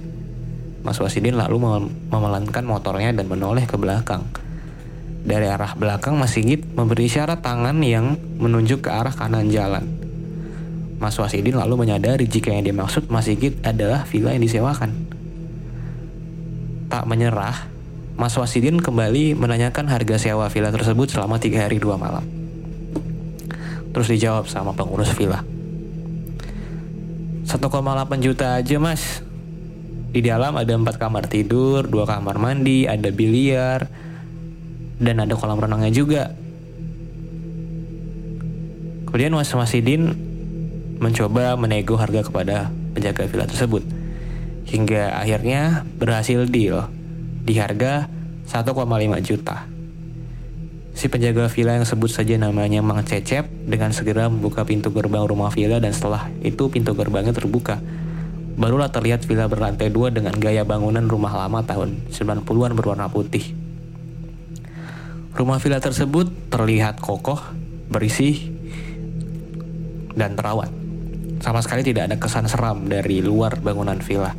Mas 0.83 0.99
Wasidin 0.99 1.39
lalu 1.39 1.63
memelankan 2.11 2.63
motornya 2.67 3.15
dan 3.15 3.31
menoleh 3.31 3.63
ke 3.63 3.79
belakang. 3.79 4.27
Dari 5.23 5.47
arah 5.47 5.71
belakang 5.79 6.19
Mas 6.19 6.35
Sigit 6.35 6.67
memberi 6.75 7.07
isyarat 7.07 7.39
tangan 7.39 7.79
yang 7.79 8.19
menunjuk 8.35 8.83
ke 8.83 8.91
arah 8.91 9.15
kanan 9.15 9.47
jalan. 9.47 9.87
Mas 10.97 11.13
Wasidin 11.21 11.53
lalu 11.53 11.85
menyadari 11.85 12.25
jika 12.25 12.49
yang 12.49 12.65
dimaksud 12.65 13.05
Mas 13.13 13.29
Sigit 13.29 13.61
adalah 13.61 14.01
villa 14.09 14.33
yang 14.33 14.41
disewakan. 14.41 14.89
Tak 16.89 17.05
menyerah, 17.05 17.69
Mas 18.17 18.33
Wasidin 18.33 18.81
kembali 18.81 19.37
menanyakan 19.37 19.93
harga 19.93 20.17
sewa 20.17 20.49
villa 20.49 20.73
tersebut 20.73 21.13
selama 21.13 21.37
tiga 21.37 21.69
hari 21.69 21.77
dua 21.77 22.01
malam. 22.01 22.25
Terus 23.93 24.09
dijawab 24.09 24.49
sama 24.49 24.73
pengurus 24.73 25.13
villa. 25.13 25.45
1,8 27.47 27.63
juta 28.19 28.59
aja 28.59 28.77
mas. 28.81 29.23
Di 30.11 30.19
dalam 30.25 30.57
ada 30.57 30.73
empat 30.73 30.97
kamar 30.97 31.29
tidur, 31.29 31.85
dua 31.85 32.09
kamar 32.09 32.41
mandi, 32.41 32.89
ada 32.89 33.07
biliar, 33.13 33.85
dan 34.97 35.21
ada 35.21 35.37
kolam 35.37 35.61
renangnya 35.61 35.93
juga. 35.93 36.33
Kemudian 39.07 39.31
Mas 39.31 39.53
Wasidin 39.55 40.26
mencoba 40.97 41.53
menego 41.57 41.97
harga 41.97 42.25
kepada 42.25 42.73
penjaga 42.93 43.29
villa 43.29 43.45
tersebut. 43.45 43.85
Hingga 44.67 45.15
akhirnya 45.15 45.87
berhasil 45.95 46.43
deal 46.49 46.89
di 47.47 47.55
harga 47.55 48.11
1,5 48.49 48.73
juta. 49.23 49.67
Si 50.97 51.05
penjaga 51.13 51.45
villa 51.45 51.77
yang 51.77 51.85
sebut 51.85 52.09
saja 52.09 52.41
namanya 52.41 52.81
Mang 52.81 53.05
Cecep 53.05 53.45
dengan 53.69 53.93
segera 53.93 54.25
membuka 54.33 54.65
pintu 54.65 54.89
gerbang 54.89 55.29
rumah 55.29 55.53
villa 55.53 55.77
dan 55.77 55.93
setelah 55.93 56.25
itu 56.41 56.73
pintu 56.73 56.97
gerbangnya 56.97 57.37
terbuka. 57.37 57.77
Barulah 58.57 58.89
terlihat 58.89 59.21
villa 59.29 59.45
berlantai 59.45 59.93
dua 59.93 60.09
dengan 60.09 60.33
gaya 60.33 60.65
bangunan 60.65 61.05
rumah 61.05 61.29
lama 61.37 61.61
tahun 61.61 62.09
90-an 62.09 62.73
berwarna 62.73 63.05
putih. 63.13 63.53
Rumah 65.37 65.61
villa 65.61 65.77
tersebut 65.77 66.49
terlihat 66.49 66.97
kokoh, 66.97 67.37
bersih, 67.93 68.49
dan 70.17 70.33
terawat. 70.33 70.76
Sama 71.39 71.61
sekali 71.61 71.85
tidak 71.85 72.09
ada 72.09 72.17
kesan 72.17 72.49
seram 72.49 72.89
dari 72.89 73.21
luar 73.21 73.61
bangunan 73.61 73.97
villa. 74.01 74.33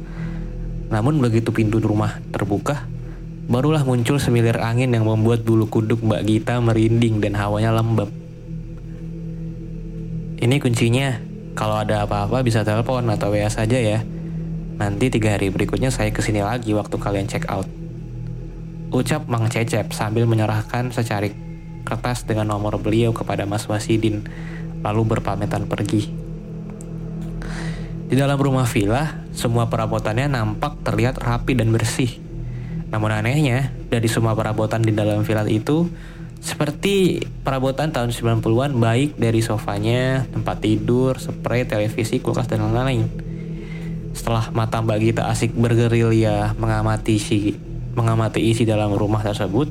Namun 0.89 1.21
begitu 1.21 1.53
pintu 1.53 1.79
rumah 1.79 2.19
terbuka, 2.33 2.89
barulah 3.49 3.85
muncul 3.85 4.17
semilir 4.17 4.61
angin 4.61 4.93
yang 4.93 5.05
membuat 5.05 5.45
bulu 5.45 5.69
kuduk 5.69 6.01
Mbak 6.01 6.23
Gita 6.25 6.55
merinding 6.59 7.21
dan 7.21 7.37
hawanya 7.37 7.77
lembab. 7.77 8.09
Ini 10.39 10.57
kuncinya, 10.63 11.19
kalau 11.59 11.83
ada 11.83 12.07
apa-apa 12.07 12.47
bisa 12.47 12.63
telepon 12.63 13.11
atau 13.11 13.35
WA 13.35 13.51
saja 13.51 13.77
ya. 13.77 14.01
Nanti 14.79 15.11
tiga 15.11 15.35
hari 15.35 15.51
berikutnya 15.51 15.91
saya 15.91 16.15
ke 16.15 16.23
sini 16.23 16.39
lagi 16.39 16.71
waktu 16.71 16.95
kalian 16.95 17.27
check 17.27 17.51
out. 17.51 17.67
Ucap 18.95 19.27
Mang 19.27 19.51
Cecep 19.51 19.91
sambil 19.93 20.25
menyerahkan 20.25 20.95
secarik 20.95 21.35
kertas 21.83 22.25
dengan 22.25 22.55
nomor 22.55 22.79
beliau 22.79 23.11
kepada 23.13 23.45
Mas 23.45 23.67
Wasidin, 23.67 24.25
lalu 24.81 25.19
berpamitan 25.19 25.67
pergi. 25.67 26.28
Di 28.09 28.17
dalam 28.17 28.41
rumah 28.41 28.65
villa, 28.65 29.21
semua 29.37 29.69
perabotannya 29.69 30.33
nampak 30.33 30.81
terlihat 30.81 31.21
rapi 31.21 31.53
dan 31.53 31.69
bersih. 31.69 32.17
Namun 32.89 33.13
anehnya, 33.13 33.69
dari 33.93 34.09
semua 34.09 34.33
perabotan 34.33 34.81
di 34.81 34.97
dalam 34.97 35.29
villa 35.29 35.45
itu, 35.45 35.85
seperti 36.41 37.21
perabotan 37.45 37.93
tahun 37.93 38.09
90-an 38.09 38.73
baik 38.81 39.21
dari 39.21 39.45
sofanya, 39.45 40.25
tempat 40.25 40.57
tidur, 40.65 41.21
spray, 41.21 41.69
televisi, 41.69 42.17
kulkas, 42.25 42.49
dan 42.49 42.65
lain-lain. 42.65 43.05
Setelah 44.17 44.57
mata 44.57 44.81
Mbak 44.81 44.99
Gita 45.05 45.23
asik 45.29 45.53
bergerilya 45.53 46.57
mengamati 46.57 47.21
si 47.21 47.61
mengamati 47.93 48.41
isi 48.41 48.65
dalam 48.65 48.97
rumah 48.97 49.21
tersebut, 49.21 49.69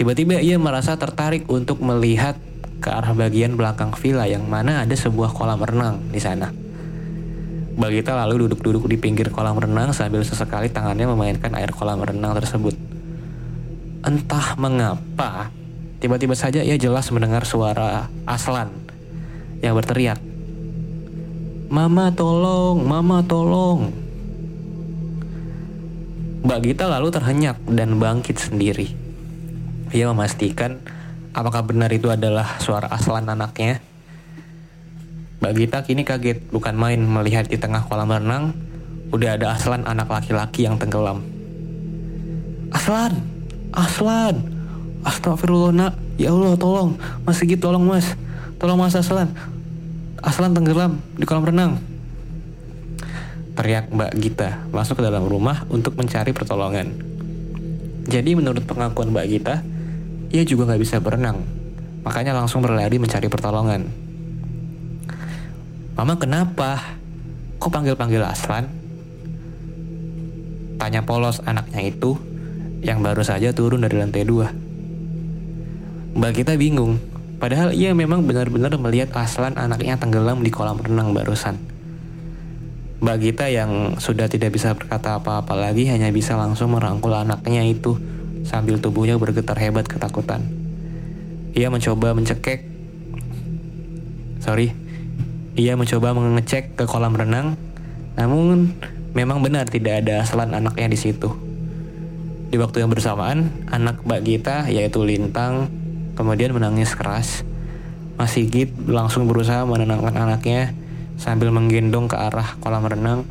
tiba-tiba 0.00 0.40
ia 0.40 0.56
merasa 0.56 0.96
tertarik 0.96 1.44
untuk 1.44 1.84
melihat 1.84 2.40
ke 2.80 2.88
arah 2.88 3.12
bagian 3.12 3.52
belakang 3.52 3.92
villa 4.00 4.24
yang 4.24 4.48
mana 4.48 4.88
ada 4.88 4.96
sebuah 4.96 5.36
kolam 5.36 5.60
renang 5.60 6.00
di 6.08 6.22
sana. 6.24 6.67
Bagita 7.78 8.18
lalu 8.26 8.50
duduk-duduk 8.50 8.90
di 8.90 8.98
pinggir 8.98 9.30
kolam 9.30 9.54
renang 9.54 9.94
sambil 9.94 10.26
sesekali 10.26 10.66
tangannya 10.66 11.06
memainkan 11.14 11.54
air 11.54 11.70
kolam 11.70 12.02
renang 12.02 12.34
tersebut. 12.34 12.74
Entah 14.02 14.58
mengapa, 14.58 15.54
tiba-tiba 16.02 16.34
saja 16.34 16.58
ia 16.58 16.74
jelas 16.74 17.06
mendengar 17.14 17.46
suara 17.46 18.10
Aslan 18.26 18.74
yang 19.62 19.78
berteriak. 19.78 20.18
Mama 21.70 22.10
tolong, 22.10 22.82
mama 22.82 23.22
tolong. 23.22 23.94
Mbak 26.42 26.58
Gita 26.66 26.90
lalu 26.90 27.14
terhenyak 27.14 27.62
dan 27.62 28.02
bangkit 28.02 28.42
sendiri. 28.42 28.90
Ia 29.94 30.10
memastikan 30.10 30.82
apakah 31.30 31.62
benar 31.62 31.94
itu 31.94 32.10
adalah 32.10 32.58
suara 32.58 32.90
Aslan 32.90 33.30
anaknya 33.30 33.78
Mbak 35.38 35.52
Gita 35.54 35.78
kini 35.86 36.02
kaget, 36.02 36.50
bukan 36.50 36.74
main 36.74 36.98
melihat 36.98 37.46
di 37.46 37.54
tengah 37.54 37.86
kolam 37.86 38.10
renang, 38.10 38.58
udah 39.14 39.38
ada 39.38 39.54
Aslan 39.54 39.86
anak 39.86 40.10
laki-laki 40.10 40.66
yang 40.66 40.74
tenggelam. 40.82 41.22
Aslan! 42.74 43.22
Aslan! 43.70 44.34
Astagfirullah 45.06 45.70
nak, 45.70 45.94
ya 46.18 46.34
Allah 46.34 46.58
tolong, 46.58 46.98
Mas 47.22 47.38
Sigit 47.38 47.62
tolong 47.62 47.86
mas, 47.86 48.18
tolong 48.58 48.74
mas 48.74 48.98
Aslan. 48.98 49.30
Aslan 50.18 50.58
tenggelam 50.58 50.98
di 51.14 51.22
kolam 51.22 51.46
renang. 51.46 51.78
Teriak 53.54 53.94
Mbak 53.94 54.12
Gita 54.18 54.66
masuk 54.74 54.98
ke 54.98 55.02
dalam 55.06 55.22
rumah 55.30 55.62
untuk 55.70 55.94
mencari 55.94 56.34
pertolongan. 56.34 56.90
Jadi 58.10 58.34
menurut 58.34 58.66
pengakuan 58.66 59.14
Mbak 59.14 59.26
Gita, 59.30 59.62
ia 60.34 60.42
juga 60.42 60.66
nggak 60.66 60.82
bisa 60.82 60.98
berenang, 60.98 61.46
makanya 62.02 62.34
langsung 62.34 62.58
berlari 62.58 62.98
mencari 62.98 63.30
pertolongan. 63.30 64.07
Mama 65.98 66.14
kenapa? 66.14 66.94
Kok 67.58 67.74
panggil-panggil 67.74 68.22
Aslan? 68.22 68.70
Tanya 70.78 71.02
polos 71.02 71.42
anaknya 71.42 71.82
itu 71.90 72.14
yang 72.86 73.02
baru 73.02 73.26
saja 73.26 73.50
turun 73.50 73.82
dari 73.82 73.98
lantai 73.98 74.22
dua. 74.22 74.46
Mbak 76.14 76.32
kita 76.38 76.54
bingung, 76.54 77.02
padahal 77.42 77.74
ia 77.74 77.90
memang 77.98 78.22
benar-benar 78.22 78.78
melihat 78.78 79.10
Aslan 79.18 79.58
anaknya 79.58 79.98
tenggelam 79.98 80.38
di 80.46 80.54
kolam 80.54 80.78
renang 80.78 81.10
barusan. 81.10 81.58
Mbak 83.02 83.18
Gita 83.18 83.50
yang 83.50 83.98
sudah 83.98 84.30
tidak 84.30 84.54
bisa 84.54 84.78
berkata 84.78 85.18
apa-apa 85.18 85.58
lagi 85.58 85.90
hanya 85.90 86.14
bisa 86.14 86.38
langsung 86.38 86.78
merangkul 86.78 87.10
anaknya 87.10 87.66
itu 87.66 87.98
sambil 88.46 88.78
tubuhnya 88.78 89.18
bergetar 89.18 89.58
hebat 89.58 89.90
ketakutan. 89.90 90.46
Ia 91.58 91.74
mencoba 91.74 92.14
mencekek. 92.14 92.62
Sorry, 94.38 94.70
ia 95.58 95.74
mencoba 95.74 96.14
mengecek 96.14 96.78
ke 96.78 96.86
kolam 96.86 97.18
renang, 97.18 97.58
namun 98.14 98.78
memang 99.10 99.42
benar 99.42 99.66
tidak 99.66 100.06
ada 100.06 100.22
selan 100.22 100.54
anaknya 100.54 100.86
di 100.86 100.94
situ. 100.94 101.34
Di 102.48 102.56
waktu 102.56 102.86
yang 102.86 102.94
bersamaan, 102.94 103.50
anak 103.66 104.06
Mbak 104.06 104.20
Gita 104.22 104.56
yaitu 104.70 105.02
Lintang 105.02 105.66
kemudian 106.14 106.54
menangis 106.54 106.94
keras. 106.94 107.42
Mas 108.14 108.34
Sigit 108.34 108.70
langsung 108.86 109.26
berusaha 109.26 109.66
menenangkan 109.66 110.14
anaknya 110.14 110.74
sambil 111.18 111.50
menggendong 111.50 112.06
ke 112.06 112.14
arah 112.14 112.54
kolam 112.62 112.86
renang. 112.86 113.26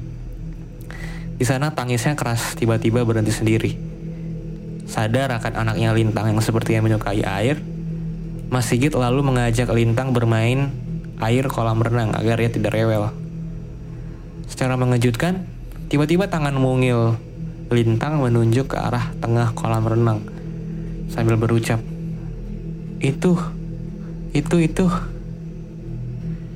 Di 1.39 1.47
sana 1.47 1.71
tangisnya 1.71 2.19
keras 2.19 2.59
tiba-tiba 2.59 3.07
berhenti 3.07 3.31
sendiri. 3.31 3.71
Sadar 4.83 5.31
akan 5.31 5.63
anaknya 5.63 5.95
Lintang 5.95 6.31
yang 6.31 6.39
sepertinya 6.43 6.83
menyukai 6.83 7.23
air, 7.23 7.59
Mas 8.51 8.67
Sigit 8.67 8.91
lalu 8.95 9.23
mengajak 9.23 9.71
Lintang 9.71 10.11
bermain 10.11 10.86
air 11.17 11.45
kolam 11.49 11.81
renang 11.81 12.13
agar 12.13 12.37
ia 12.37 12.49
tidak 12.53 12.77
rewel. 12.77 13.09
Secara 14.47 14.77
mengejutkan, 14.77 15.43
tiba-tiba 15.89 16.29
tangan 16.29 16.55
mungil 16.55 17.17
Lintang 17.67 18.23
menunjuk 18.23 18.71
ke 18.71 18.77
arah 18.79 19.11
tengah 19.19 19.51
kolam 19.51 19.83
renang 19.83 20.23
sambil 21.11 21.35
berucap, 21.35 21.83
"Itu, 23.03 23.35
itu, 24.31 24.55
itu." 24.63 24.87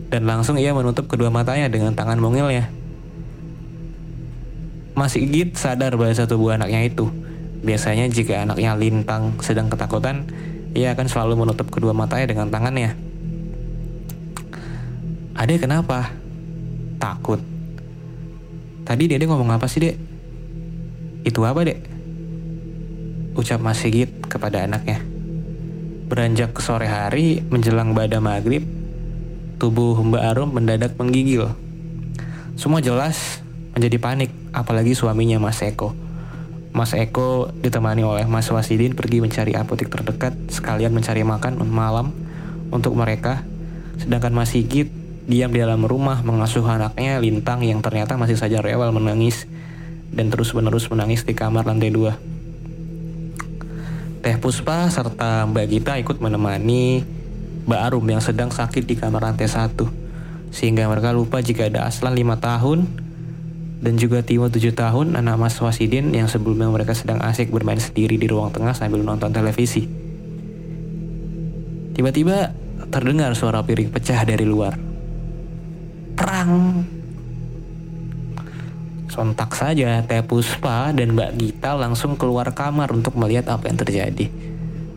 Dan 0.07 0.23
langsung 0.23 0.55
ia 0.55 0.71
menutup 0.71 1.11
kedua 1.11 1.27
matanya 1.27 1.67
dengan 1.67 1.91
tangan 1.95 2.15
mungilnya. 2.15 2.71
Masih 4.95 5.23
Igit 5.27 5.59
sadar 5.59 5.99
bahasa 5.99 6.27
tubuh 6.27 6.55
anaknya 6.55 6.83
itu. 6.83 7.11
Biasanya 7.63 8.07
jika 8.07 8.47
anaknya 8.47 8.75
Lintang 8.79 9.35
sedang 9.43 9.67
ketakutan, 9.67 10.27
ia 10.71 10.95
akan 10.95 11.07
selalu 11.11 11.43
menutup 11.43 11.67
kedua 11.71 11.91
matanya 11.91 12.27
dengan 12.31 12.47
tangannya. 12.47 13.10
Ade 15.41 15.57
kenapa? 15.57 16.13
Takut. 17.01 17.41
Tadi 18.85 19.09
dede 19.09 19.25
ngomong 19.25 19.49
apa 19.57 19.65
sih 19.65 19.81
dek? 19.81 19.97
Itu 21.25 21.41
apa 21.49 21.65
dek? 21.65 21.81
Ucap 23.33 23.57
Mas 23.57 23.81
Sigit 23.81 24.21
kepada 24.29 24.61
anaknya. 24.61 25.01
Beranjak 26.13 26.53
ke 26.53 26.61
sore 26.61 26.85
hari 26.85 27.41
menjelang 27.49 27.97
pada 27.97 28.21
maghrib, 28.21 28.69
tubuh 29.57 29.97
Mbak 29.97 30.21
Arum 30.29 30.53
mendadak 30.53 30.93
menggigil. 31.01 31.49
Semua 32.53 32.77
jelas 32.85 33.41
menjadi 33.73 33.97
panik, 33.97 34.29
apalagi 34.53 34.93
suaminya 34.93 35.41
Mas 35.41 35.57
Eko. 35.65 35.97
Mas 36.69 36.93
Eko 36.93 37.49
ditemani 37.49 38.05
oleh 38.05 38.29
Mas 38.29 38.45
Wasidin 38.53 38.93
pergi 38.93 39.17
mencari 39.25 39.57
apotek 39.57 39.89
terdekat 39.89 40.37
sekalian 40.53 40.93
mencari 40.93 41.25
makan 41.25 41.57
malam 41.65 42.13
untuk 42.69 42.93
mereka. 42.93 43.41
Sedangkan 43.97 44.37
Mas 44.37 44.53
Sigit 44.53 45.00
diam 45.31 45.47
di 45.55 45.63
dalam 45.63 45.87
rumah 45.87 46.19
mengasuh 46.19 46.67
anaknya 46.67 47.23
Lintang 47.23 47.63
yang 47.63 47.79
ternyata 47.79 48.19
masih 48.19 48.35
saja 48.35 48.59
rewel 48.59 48.91
menangis 48.91 49.47
dan 50.11 50.27
terus-menerus 50.27 50.91
menangis 50.91 51.23
di 51.23 51.31
kamar 51.31 51.63
lantai 51.63 51.87
dua. 51.87 52.19
Teh 54.21 54.35
Puspa 54.37 54.91
serta 54.91 55.47
Mbak 55.47 55.65
Gita 55.71 55.93
ikut 55.97 56.19
menemani 56.19 57.01
Mbak 57.65 57.81
Arum 57.87 58.05
yang 58.05 58.19
sedang 58.19 58.51
sakit 58.51 58.83
di 58.83 58.99
kamar 58.99 59.23
lantai 59.23 59.47
satu. 59.47 59.87
Sehingga 60.51 60.91
mereka 60.91 61.15
lupa 61.15 61.39
jika 61.39 61.71
ada 61.71 61.87
Aslan 61.87 62.11
lima 62.11 62.35
tahun 62.35 62.85
dan 63.81 63.97
juga 63.97 64.21
Timo 64.21 64.51
tujuh 64.51 64.77
tahun, 64.77 65.17
anak 65.17 65.41
Mas 65.41 65.57
Wasidin 65.57 66.13
yang 66.13 66.29
sebelumnya 66.29 66.69
mereka 66.69 66.93
sedang 66.93 67.23
asik 67.23 67.49
bermain 67.49 67.79
sendiri 67.79 68.19
di 68.19 68.27
ruang 68.29 68.53
tengah 68.53 68.77
sambil 68.77 69.01
nonton 69.01 69.33
televisi. 69.33 69.87
Tiba-tiba 71.97 72.53
terdengar 72.91 73.33
suara 73.33 73.63
piring 73.65 73.89
pecah 73.89 74.21
dari 74.21 74.45
luar. 74.45 74.90
Perang! 76.21 76.85
Sontak 79.09 79.57
saja 79.57 80.05
Teh 80.05 80.21
Puspa 80.21 80.93
dan 80.93 81.17
Mbak 81.17 81.31
Gita 81.33 81.73
langsung 81.73 82.13
keluar 82.13 82.53
kamar 82.53 82.93
untuk 82.93 83.17
melihat 83.17 83.49
apa 83.49 83.65
yang 83.65 83.81
terjadi. 83.81 84.29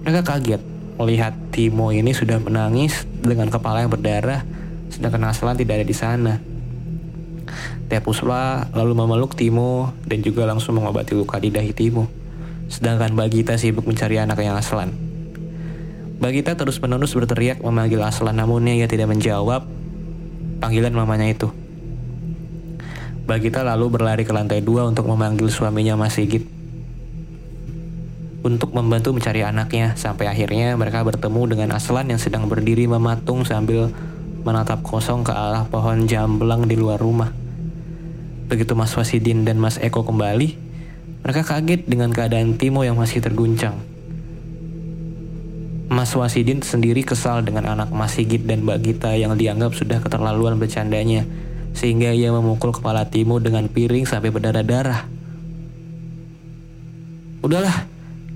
Mereka 0.04 0.20
kaget 0.20 0.60
melihat 1.00 1.32
Timo 1.48 1.96
ini 1.96 2.12
sudah 2.12 2.36
menangis 2.44 3.08
dengan 3.08 3.48
kepala 3.48 3.80
yang 3.80 3.88
berdarah, 3.88 4.44
sedangkan 4.92 5.32
Aslan 5.32 5.56
tidak 5.56 5.80
ada 5.80 5.86
di 5.88 5.96
sana. 5.96 6.34
Teh 7.88 8.04
Puspa 8.04 8.68
lalu 8.76 8.92
memeluk 8.92 9.32
Timo 9.32 9.96
dan 10.04 10.20
juga 10.20 10.44
langsung 10.44 10.76
mengobati 10.76 11.16
luka 11.16 11.40
di 11.40 11.48
dahi 11.48 11.72
Timo. 11.72 12.04
Sedangkan 12.68 13.16
Mbak 13.16 13.28
Gita 13.32 13.56
sibuk 13.56 13.88
mencari 13.88 14.20
anak 14.20 14.44
yang 14.44 14.60
Aslan. 14.60 14.92
Mbak 16.20 16.32
Gita 16.36 16.52
terus-menerus 16.52 17.16
berteriak 17.16 17.64
memanggil 17.64 18.04
Aslan 18.04 18.36
namunnya 18.36 18.76
ia 18.76 18.84
tidak 18.84 19.08
menjawab 19.08 19.83
panggilan 20.58 20.94
mamanya 20.94 21.30
itu. 21.30 21.48
Bagita 23.24 23.64
lalu 23.64 23.88
berlari 23.88 24.28
ke 24.28 24.36
lantai 24.36 24.60
dua 24.60 24.84
untuk 24.84 25.08
memanggil 25.08 25.48
suaminya 25.48 25.96
Mas 25.96 26.20
Sigit. 26.20 26.44
Untuk 28.44 28.76
membantu 28.76 29.16
mencari 29.16 29.40
anaknya, 29.40 29.96
sampai 29.96 30.28
akhirnya 30.28 30.76
mereka 30.76 31.00
bertemu 31.00 31.56
dengan 31.56 31.80
Aslan 31.80 32.12
yang 32.12 32.20
sedang 32.20 32.44
berdiri 32.44 32.84
mematung 32.84 33.40
sambil 33.48 33.88
menatap 34.44 34.84
kosong 34.84 35.24
ke 35.24 35.32
arah 35.32 35.64
pohon 35.64 36.04
jamblang 36.04 36.68
di 36.68 36.76
luar 36.76 37.00
rumah. 37.00 37.32
Begitu 38.52 38.76
Mas 38.76 38.92
Wasidin 38.92 39.48
dan 39.48 39.56
Mas 39.56 39.80
Eko 39.80 40.04
kembali, 40.04 40.60
mereka 41.24 41.40
kaget 41.40 41.88
dengan 41.88 42.12
keadaan 42.12 42.60
Timo 42.60 42.84
yang 42.84 43.00
masih 43.00 43.24
terguncang. 43.24 43.93
Mas 45.94 46.10
Wasidin 46.10 46.58
sendiri 46.58 47.06
kesal 47.06 47.46
dengan 47.46 47.70
anak 47.70 47.94
Mas 47.94 48.18
Sigit 48.18 48.42
dan 48.42 48.66
Mbak 48.66 48.78
Gita 48.82 49.14
yang 49.14 49.38
dianggap 49.38 49.78
sudah 49.78 50.02
keterlaluan 50.02 50.58
bercandanya 50.58 51.22
sehingga 51.70 52.10
ia 52.10 52.34
memukul 52.34 52.74
kepala 52.74 53.06
Timo 53.06 53.38
dengan 53.38 53.70
piring 53.70 54.02
sampai 54.02 54.34
berdarah-darah. 54.34 55.06
Udahlah, 57.46 57.86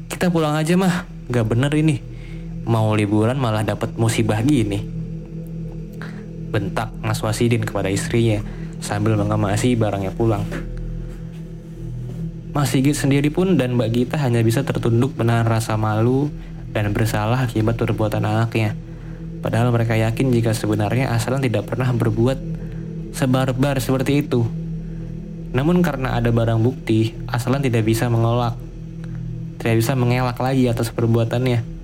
kita 0.07 0.31
pulang 0.31 0.55
aja 0.55 0.79
mah, 0.79 1.03
gak 1.35 1.51
bener 1.51 1.75
ini. 1.75 1.99
Mau 2.63 2.95
liburan 2.95 3.35
malah 3.35 3.67
dapat 3.67 3.91
musibah 3.99 4.39
gini. 4.39 4.79
Bentak 6.55 6.95
Mas 7.03 7.19
Wasidin 7.27 7.67
kepada 7.67 7.91
istrinya 7.91 8.39
sambil 8.79 9.19
mengemasi 9.19 9.75
barangnya 9.75 10.15
pulang. 10.15 10.47
Mas 12.55 12.71
Sigit 12.71 12.95
sendiri 12.95 13.35
pun 13.35 13.59
dan 13.59 13.75
Mbak 13.75 13.91
Gita 13.91 14.17
hanya 14.23 14.47
bisa 14.47 14.63
tertunduk 14.63 15.19
menahan 15.19 15.51
rasa 15.51 15.75
malu 15.75 16.31
dan 16.73 16.93
bersalah 16.93 17.49
akibat 17.49 17.77
perbuatan 17.79 18.25
anaknya. 18.25 18.77
Padahal 19.39 19.71
mereka 19.71 19.95
yakin 19.95 20.35
jika 20.35 20.51
sebenarnya 20.51 21.15
Aslan 21.15 21.39
tidak 21.39 21.71
pernah 21.71 21.89
berbuat 21.95 22.39
sebarbar 23.15 23.79
seperti 23.79 24.27
itu. 24.27 24.43
Namun 25.55 25.81
karena 25.81 26.19
ada 26.19 26.29
barang 26.29 26.61
bukti, 26.61 27.15
Aslan 27.31 27.63
tidak 27.63 27.87
bisa 27.87 28.11
mengelak. 28.11 28.59
Tidak 29.59 29.75
bisa 29.79 29.95
mengelak 29.95 30.37
lagi 30.39 30.67
atas 30.67 30.91
perbuatannya. 30.91 31.79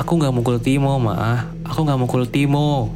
Aku 0.00 0.16
gak 0.16 0.32
mukul 0.32 0.56
Timo, 0.58 0.96
ma. 0.96 1.52
Aku 1.68 1.84
gak 1.84 2.00
mukul 2.00 2.24
Timo. 2.26 2.90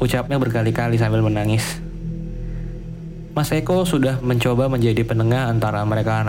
Ucapnya 0.00 0.40
berkali-kali 0.40 0.96
sambil 0.96 1.22
menangis. 1.22 1.78
Mas 3.32 3.48
Eko 3.52 3.88
sudah 3.88 4.20
mencoba 4.20 4.68
menjadi 4.68 5.04
penengah 5.08 5.48
antara 5.48 5.80
mereka 5.88 6.20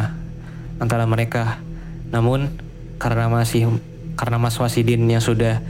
antara 0.83 1.07
mereka. 1.07 1.63
Namun 2.11 2.59
karena 2.99 3.31
masih 3.31 3.79
karena 4.19 4.37
Mas 4.37 4.59
Wasidin 4.59 5.07
yang 5.09 5.23
sudah 5.23 5.63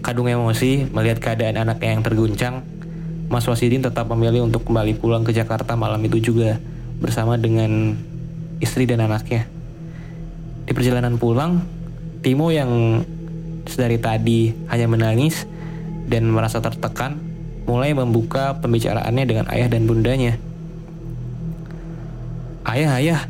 kadung 0.00 0.30
emosi 0.30 0.88
melihat 0.88 1.20
keadaan 1.20 1.60
anaknya 1.60 1.98
yang 1.98 2.04
terguncang, 2.06 2.54
Mas 3.28 3.44
Wasidin 3.44 3.84
tetap 3.84 4.08
memilih 4.08 4.46
untuk 4.46 4.64
kembali 4.64 4.96
pulang 4.96 5.26
ke 5.26 5.36
Jakarta 5.36 5.76
malam 5.76 6.00
itu 6.06 6.32
juga 6.32 6.56
bersama 7.02 7.36
dengan 7.36 7.92
istri 8.62 8.88
dan 8.88 9.04
anaknya. 9.04 9.44
Di 10.64 10.72
perjalanan 10.72 11.20
pulang, 11.20 11.60
Timo 12.24 12.50
yang 12.50 13.04
dari 13.68 14.00
tadi 14.00 14.50
hanya 14.72 14.88
menangis 14.88 15.44
dan 16.08 16.24
merasa 16.32 16.58
tertekan, 16.64 17.20
mulai 17.68 17.92
membuka 17.92 18.56
pembicaraannya 18.64 19.24
dengan 19.28 19.46
ayah 19.52 19.68
dan 19.68 19.84
bundanya. 19.84 20.40
Ayah, 22.64 22.96
ayah, 23.00 23.20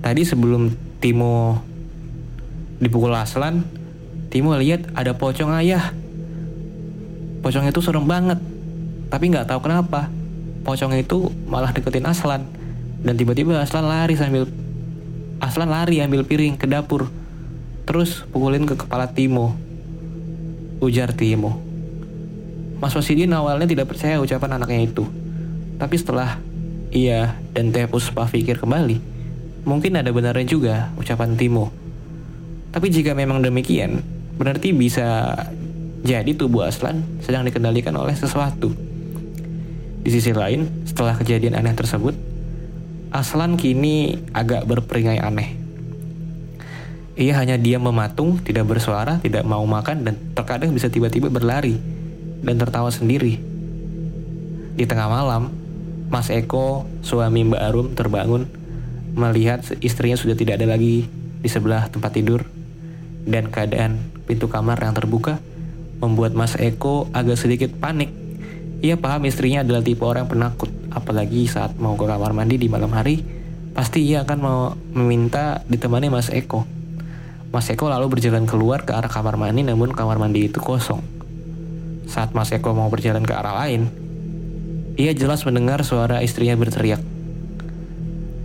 tadi 0.00 0.24
sebelum 0.24 0.72
Timo 1.00 1.60
dipukul 2.80 3.12
Aslan, 3.16 3.64
Timo 4.28 4.52
lihat 4.56 4.92
ada 4.92 5.16
pocong 5.16 5.52
ayah. 5.60 5.92
Pocong 7.40 7.64
itu 7.68 7.80
serem 7.80 8.04
banget 8.04 8.36
tapi 9.10 9.26
nggak 9.26 9.50
tahu 9.50 9.66
kenapa. 9.66 10.06
Pocong 10.62 10.94
itu 10.96 11.32
malah 11.50 11.74
deketin 11.74 12.06
Aslan. 12.06 12.46
Dan 13.00 13.16
tiba-tiba 13.16 13.58
Aslan 13.58 13.88
lari 13.88 14.14
sambil 14.14 14.46
Aslan 15.40 15.72
lari 15.72 15.98
ambil 15.98 16.22
piring 16.22 16.54
ke 16.54 16.70
dapur. 16.70 17.10
Terus 17.88 18.22
pukulin 18.30 18.68
ke 18.68 18.78
kepala 18.78 19.10
Timo. 19.10 19.58
Ujar 20.78 21.10
Timo. 21.16 21.58
Mas 22.80 22.96
Wasidin 22.96 23.34
awalnya 23.36 23.68
tidak 23.68 23.92
percaya 23.92 24.22
ucapan 24.22 24.56
anaknya 24.56 24.88
itu. 24.88 25.04
Tapi 25.76 25.96
setelah 25.96 26.38
ia 26.94 27.34
dan 27.52 27.74
Teh 27.74 27.88
Puspa 27.90 28.24
pikir 28.30 28.56
kembali 28.56 29.19
mungkin 29.64 29.96
ada 29.98 30.10
benarnya 30.12 30.46
juga 30.46 30.74
ucapan 30.96 31.36
Timo 31.36 31.72
tapi 32.70 32.86
jika 32.88 33.18
memang 33.18 33.42
demikian 33.42 33.98
berarti 34.38 34.70
bisa 34.72 35.34
jadi 36.00 36.32
tubuh 36.32 36.64
Aslan 36.64 37.04
sedang 37.20 37.44
dikendalikan 37.44 37.92
oleh 37.92 38.16
sesuatu. 38.16 38.72
Di 40.00 40.08
sisi 40.08 40.32
lain, 40.32 40.88
setelah 40.88 41.12
kejadian 41.20 41.60
aneh 41.60 41.76
tersebut, 41.76 42.16
Aslan 43.12 43.60
kini 43.60 44.16
agak 44.32 44.64
berperingai 44.64 45.20
aneh. 45.20 45.60
Ia 47.20 47.36
hanya 47.36 47.60
diam 47.60 47.84
mematung, 47.84 48.40
tidak 48.40 48.64
bersuara, 48.64 49.20
tidak 49.20 49.44
mau 49.44 49.60
makan, 49.68 50.08
dan 50.08 50.14
terkadang 50.32 50.72
bisa 50.72 50.88
tiba-tiba 50.88 51.28
berlari 51.28 51.76
dan 52.40 52.56
tertawa 52.56 52.88
sendiri. 52.88 53.36
Di 54.72 54.88
tengah 54.88 55.12
malam, 55.12 55.52
Mas 56.08 56.32
Eko, 56.32 56.88
suami 57.04 57.44
Mbak 57.44 57.60
Arum, 57.60 57.86
terbangun 57.92 58.48
melihat 59.14 59.62
istrinya 59.82 60.16
sudah 60.18 60.36
tidak 60.38 60.60
ada 60.60 60.76
lagi 60.76 61.06
di 61.40 61.48
sebelah 61.48 61.88
tempat 61.88 62.14
tidur 62.14 62.44
dan 63.24 63.48
keadaan 63.48 64.00
pintu 64.24 64.46
kamar 64.46 64.80
yang 64.80 64.94
terbuka 64.94 65.42
membuat 66.00 66.32
Mas 66.32 66.56
Eko 66.56 67.08
agak 67.12 67.36
sedikit 67.36 67.70
panik. 67.76 68.08
Ia 68.80 68.96
paham 68.96 69.28
istrinya 69.28 69.60
adalah 69.60 69.84
tipe 69.84 70.00
orang 70.00 70.24
penakut, 70.24 70.72
apalagi 70.88 71.44
saat 71.44 71.76
mau 71.76 72.00
ke 72.00 72.08
kamar 72.08 72.32
mandi 72.32 72.56
di 72.56 72.64
malam 72.72 72.88
hari, 72.96 73.20
pasti 73.76 74.08
ia 74.08 74.24
akan 74.24 74.38
mau 74.40 74.72
meminta 74.96 75.60
ditemani 75.68 76.08
Mas 76.08 76.32
Eko. 76.32 76.64
Mas 77.52 77.68
Eko 77.68 77.92
lalu 77.92 78.16
berjalan 78.16 78.48
keluar 78.48 78.88
ke 78.88 78.96
arah 78.96 79.12
kamar 79.12 79.36
mandi 79.36 79.66
namun 79.66 79.92
kamar 79.92 80.16
mandi 80.16 80.48
itu 80.48 80.64
kosong. 80.64 81.04
Saat 82.08 82.32
Mas 82.32 82.48
Eko 82.56 82.72
mau 82.72 82.88
berjalan 82.88 83.20
ke 83.20 83.36
arah 83.36 83.52
lain, 83.66 83.92
ia 84.96 85.12
jelas 85.12 85.44
mendengar 85.44 85.84
suara 85.84 86.24
istrinya 86.24 86.56
berteriak. 86.56 87.09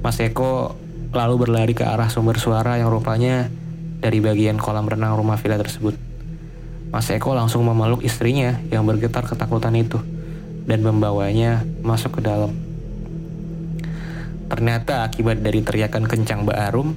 Mas 0.05 0.21
Eko 0.21 0.77
lalu 1.17 1.49
berlari 1.49 1.73
ke 1.73 1.81
arah 1.81 2.13
sumber 2.13 2.37
suara 2.37 2.77
yang 2.77 2.93
rupanya 2.93 3.49
dari 3.97 4.21
bagian 4.21 4.61
kolam 4.61 4.85
renang 4.85 5.17
rumah 5.17 5.33
villa 5.41 5.57
tersebut. 5.57 5.97
Mas 6.93 7.09
Eko 7.09 7.33
langsung 7.33 7.65
memeluk 7.65 8.05
istrinya 8.05 8.61
yang 8.69 8.85
bergetar 8.85 9.25
ketakutan 9.25 9.73
itu 9.73 9.97
dan 10.69 10.85
membawanya 10.85 11.65
masuk 11.81 12.21
ke 12.21 12.21
dalam. 12.21 12.53
Ternyata 14.45 15.09
akibat 15.09 15.41
dari 15.41 15.65
teriakan 15.65 16.05
kencang 16.05 16.45
Mbak 16.45 16.59
Arum, 16.69 16.93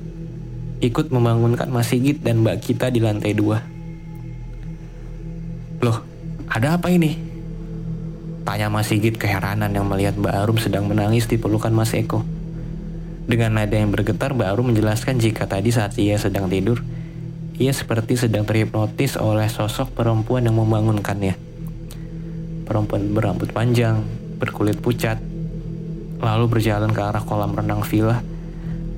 ikut 0.85 1.09
membangunkan 1.09 1.73
Mas 1.73 1.89
Sigit 1.89 2.21
dan 2.21 2.45
Mbak 2.45 2.61
Kita 2.61 2.93
di 2.93 3.01
lantai 3.01 3.33
dua. 3.33 3.65
Loh, 5.81 6.05
ada 6.45 6.77
apa 6.77 6.93
ini? 6.93 7.17
Tanya 8.45 8.69
Mas 8.69 8.93
Sigit 8.93 9.17
keheranan 9.17 9.73
yang 9.73 9.89
melihat 9.89 10.13
Mbak 10.21 10.35
Arum 10.45 10.59
sedang 10.61 10.85
menangis 10.85 11.25
di 11.25 11.41
pelukan 11.41 11.73
Mas 11.73 11.97
Eko. 11.97 12.37
Dengan 13.29 13.61
nada 13.61 13.77
yang 13.77 13.93
bergetar, 13.93 14.33
Mbak 14.33 14.49
Arum 14.49 14.73
menjelaskan 14.73 15.21
jika 15.21 15.45
tadi 15.45 15.69
saat 15.69 15.93
ia 16.01 16.17
sedang 16.17 16.49
tidur, 16.49 16.81
ia 17.61 17.77
seperti 17.77 18.17
sedang 18.17 18.49
terhipnotis 18.49 19.21
oleh 19.21 19.53
sosok 19.53 19.93
perempuan 19.93 20.49
yang 20.49 20.57
membangunkannya. 20.57 21.37
Perempuan 22.65 23.13
berambut 23.13 23.53
panjang, 23.53 24.01
berkulit 24.41 24.81
pucat, 24.81 25.21
lalu 26.25 26.45
berjalan 26.49 26.89
ke 26.89 27.05
arah 27.05 27.21
kolam 27.21 27.53
renang 27.53 27.85
villa 27.85 28.25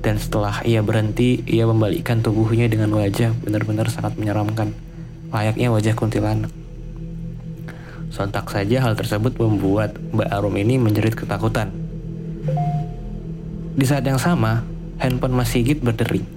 dan 0.01 0.15
setelah 0.17 0.63
ia 0.65 0.79
berhenti, 0.79 1.45
ia 1.45 1.69
membalikkan 1.69 2.25
tubuhnya 2.25 2.65
dengan 2.65 2.89
wajah 2.95 3.37
benar-benar 3.37 3.91
sangat 3.91 4.17
menyeramkan, 4.17 4.73
layaknya 5.29 5.69
wajah 5.69 5.93
kuntilanak. 5.93 6.49
Sontak 8.09 8.47
saja 8.47 8.79
hal 8.79 8.95
tersebut 8.95 9.35
membuat 9.37 9.99
Mbak 10.15 10.29
Arum 10.31 10.55
ini 10.55 10.79
menjerit 10.79 11.19
ketakutan. 11.19 11.80
Di 13.71 13.85
saat 13.87 14.03
yang 14.03 14.19
sama, 14.19 14.67
handphone 14.99 15.31
Mas 15.31 15.55
Sigit 15.55 15.79
berdering. 15.79 16.27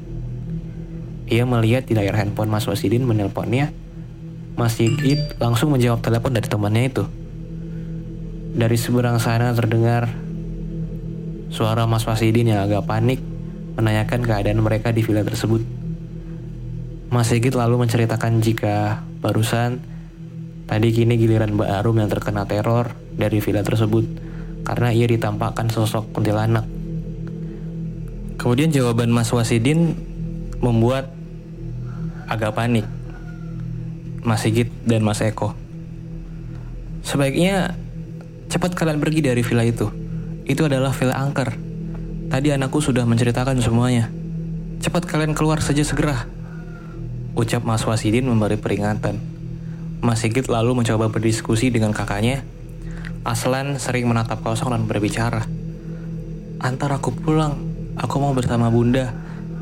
Ia 1.25 1.43
melihat 1.49 1.89
di 1.89 1.97
layar 1.97 2.15
handphone 2.21 2.53
Mas 2.53 2.69
Wasidin 2.69 3.03
menelponnya. 3.09 3.73
Mas 4.55 4.79
Sigit 4.79 5.19
langsung 5.43 5.75
menjawab 5.75 5.99
telepon 5.99 6.37
dari 6.37 6.47
temannya 6.47 6.85
itu. 6.87 7.05
Dari 8.55 8.77
seberang 8.79 9.19
sana 9.19 9.51
terdengar 9.51 10.13
suara 11.51 11.91
Mas 11.91 12.07
Wasidin 12.07 12.55
yang 12.55 12.63
agak 12.63 12.87
panik 12.87 13.19
menanyakan 13.75 14.23
keadaan 14.23 14.63
mereka 14.63 14.95
di 14.95 15.03
villa 15.03 15.27
tersebut. 15.27 15.65
Mas 17.11 17.31
Sigit 17.31 17.57
lalu 17.57 17.83
menceritakan 17.83 18.39
jika 18.45 19.03
barusan 19.19 19.83
tadi 20.71 20.89
kini 20.95 21.19
giliran 21.19 21.59
Mbak 21.59 21.71
Arum 21.83 21.99
yang 21.99 22.11
terkena 22.13 22.47
teror 22.47 22.95
dari 23.17 23.43
villa 23.43 23.67
tersebut 23.67 24.07
karena 24.63 24.95
ia 24.95 25.11
ditampakkan 25.11 25.73
sosok 25.73 26.15
kuntilanak. 26.15 26.74
Kemudian 28.45 28.69
jawaban 28.69 29.09
Mas 29.09 29.33
Wasidin 29.33 29.97
membuat 30.61 31.09
agak 32.29 32.53
panik. 32.53 32.85
Mas 34.21 34.45
Sigit 34.45 34.69
dan 34.85 35.01
Mas 35.01 35.25
Eko. 35.25 35.57
Sebaiknya 37.01 37.73
cepat 38.53 38.77
kalian 38.77 39.01
pergi 39.01 39.25
dari 39.25 39.41
villa 39.41 39.65
itu. 39.65 39.89
Itu 40.45 40.69
adalah 40.69 40.93
villa 40.93 41.17
angker 41.17 41.57
Tadi 42.35 42.51
anakku 42.53 42.81
sudah 42.85 43.05
menceritakan 43.05 43.61
semuanya. 43.61 44.09
Cepat 44.81 45.09
kalian 45.09 45.33
keluar 45.33 45.61
saja 45.65 45.87
segera. 45.87 46.29
Ucap 47.37 47.65
Mas 47.65 47.85
Wasidin 47.85 48.29
memberi 48.29 48.61
peringatan. 48.61 49.21
Mas 50.05 50.21
Sigit 50.21 50.53
lalu 50.53 50.77
mencoba 50.77 51.09
berdiskusi 51.09 51.73
dengan 51.73 51.97
kakaknya. 51.97 52.45
Aslan 53.25 53.81
sering 53.81 54.05
menatap 54.05 54.45
kosong 54.45 54.73
dan 54.73 54.85
berbicara. 54.85 55.49
Antar 56.61 57.01
aku 57.01 57.13
pulang, 57.13 57.74
aku 57.99 58.15
mau 58.19 58.35
bersama 58.35 58.71
bunda. 58.71 59.15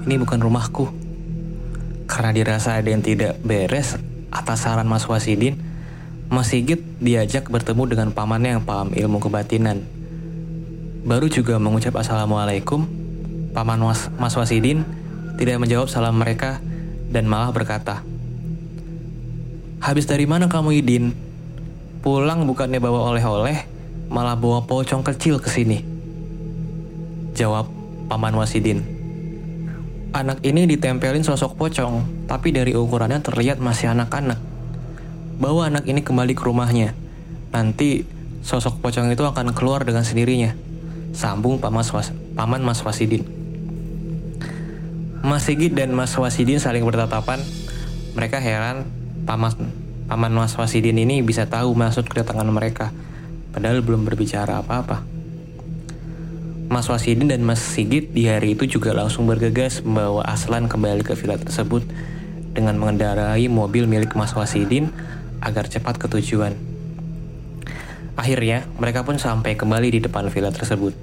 Ini 0.02 0.18
bukan 0.18 0.42
rumahku. 0.42 0.90
Karena 2.10 2.34
dirasa 2.34 2.76
ada 2.76 2.90
yang 2.90 3.00
tidak 3.00 3.38
beres 3.40 3.96
atas 4.34 4.66
saran 4.66 4.90
Mas 4.90 5.06
Wasidin, 5.06 5.56
Mas 6.28 6.50
Sigit 6.50 6.82
diajak 6.98 7.48
bertemu 7.48 7.92
dengan 7.92 8.08
pamannya 8.10 8.58
yang 8.58 8.64
paham 8.64 8.90
ilmu 8.92 9.20
kebatinan 9.20 9.84
Baru 11.02 11.26
juga 11.26 11.58
mengucap 11.58 11.98
Assalamualaikum, 11.98 12.86
Paman 13.50 13.82
Mas, 13.82 14.06
Mas 14.22 14.38
Wasidin 14.38 14.86
tidak 15.34 15.58
menjawab 15.58 15.90
salam 15.90 16.14
mereka 16.14 16.62
dan 17.10 17.26
malah 17.26 17.50
berkata, 17.50 18.06
Habis 19.82 20.06
dari 20.06 20.30
mana 20.30 20.46
kamu 20.46 20.78
Idin? 20.78 21.10
Pulang 22.06 22.46
bukannya 22.46 22.78
bawa 22.78 23.10
oleh-oleh, 23.10 23.66
malah 24.14 24.38
bawa 24.38 24.62
pocong 24.62 25.02
kecil 25.02 25.42
ke 25.42 25.50
sini. 25.50 25.82
Jawab 27.34 27.81
Paman 28.12 28.36
Wasidin. 28.36 28.84
Anak 30.12 30.44
ini 30.44 30.68
ditempelin 30.68 31.24
sosok 31.24 31.56
pocong, 31.56 32.28
tapi 32.28 32.52
dari 32.52 32.76
ukurannya 32.76 33.24
terlihat 33.24 33.56
masih 33.56 33.88
anak-anak. 33.88 34.36
Bawa 35.40 35.72
anak 35.72 35.88
ini 35.88 36.04
kembali 36.04 36.36
ke 36.36 36.44
rumahnya. 36.44 36.92
Nanti 37.56 38.04
sosok 38.44 38.84
pocong 38.84 39.08
itu 39.08 39.24
akan 39.24 39.56
keluar 39.56 39.88
dengan 39.88 40.04
sendirinya. 40.04 40.52
Sambung 41.16 41.56
Paman, 41.56 41.80
Was, 41.88 42.12
Paman 42.36 42.60
Mas 42.60 42.84
Wasidin. 42.84 43.24
Mas 45.24 45.48
Sigit 45.48 45.72
dan 45.72 45.96
Mas 45.96 46.12
Wasidin 46.12 46.60
saling 46.60 46.84
bertatapan. 46.84 47.40
Mereka 48.12 48.44
heran 48.44 48.92
Paman, 49.24 49.56
Paman 50.04 50.36
Mas 50.36 50.52
Wasidin 50.52 51.00
ini 51.00 51.24
bisa 51.24 51.48
tahu 51.48 51.72
maksud 51.72 52.04
kedatangan 52.12 52.52
mereka. 52.52 52.92
Padahal 53.56 53.80
belum 53.80 54.04
berbicara 54.04 54.60
apa-apa. 54.60 55.11
Mas 56.72 56.88
Wasidin 56.88 57.28
dan 57.28 57.44
Mas 57.44 57.60
Sigit 57.60 58.16
di 58.16 58.24
hari 58.24 58.56
itu 58.56 58.64
juga 58.64 58.96
langsung 58.96 59.28
bergegas 59.28 59.84
membawa 59.84 60.24
Aslan 60.24 60.72
kembali 60.72 61.04
ke 61.04 61.12
villa 61.12 61.36
tersebut 61.36 61.84
dengan 62.56 62.80
mengendarai 62.80 63.44
mobil 63.52 63.84
milik 63.84 64.16
Mas 64.16 64.32
Wasidin 64.32 64.88
agar 65.44 65.68
cepat 65.68 66.00
ke 66.00 66.08
tujuan. 66.08 66.56
Akhirnya, 68.16 68.64
mereka 68.80 69.04
pun 69.04 69.20
sampai 69.20 69.52
kembali 69.52 69.92
di 69.92 70.00
depan 70.00 70.32
villa 70.32 70.48
tersebut. 70.48 70.96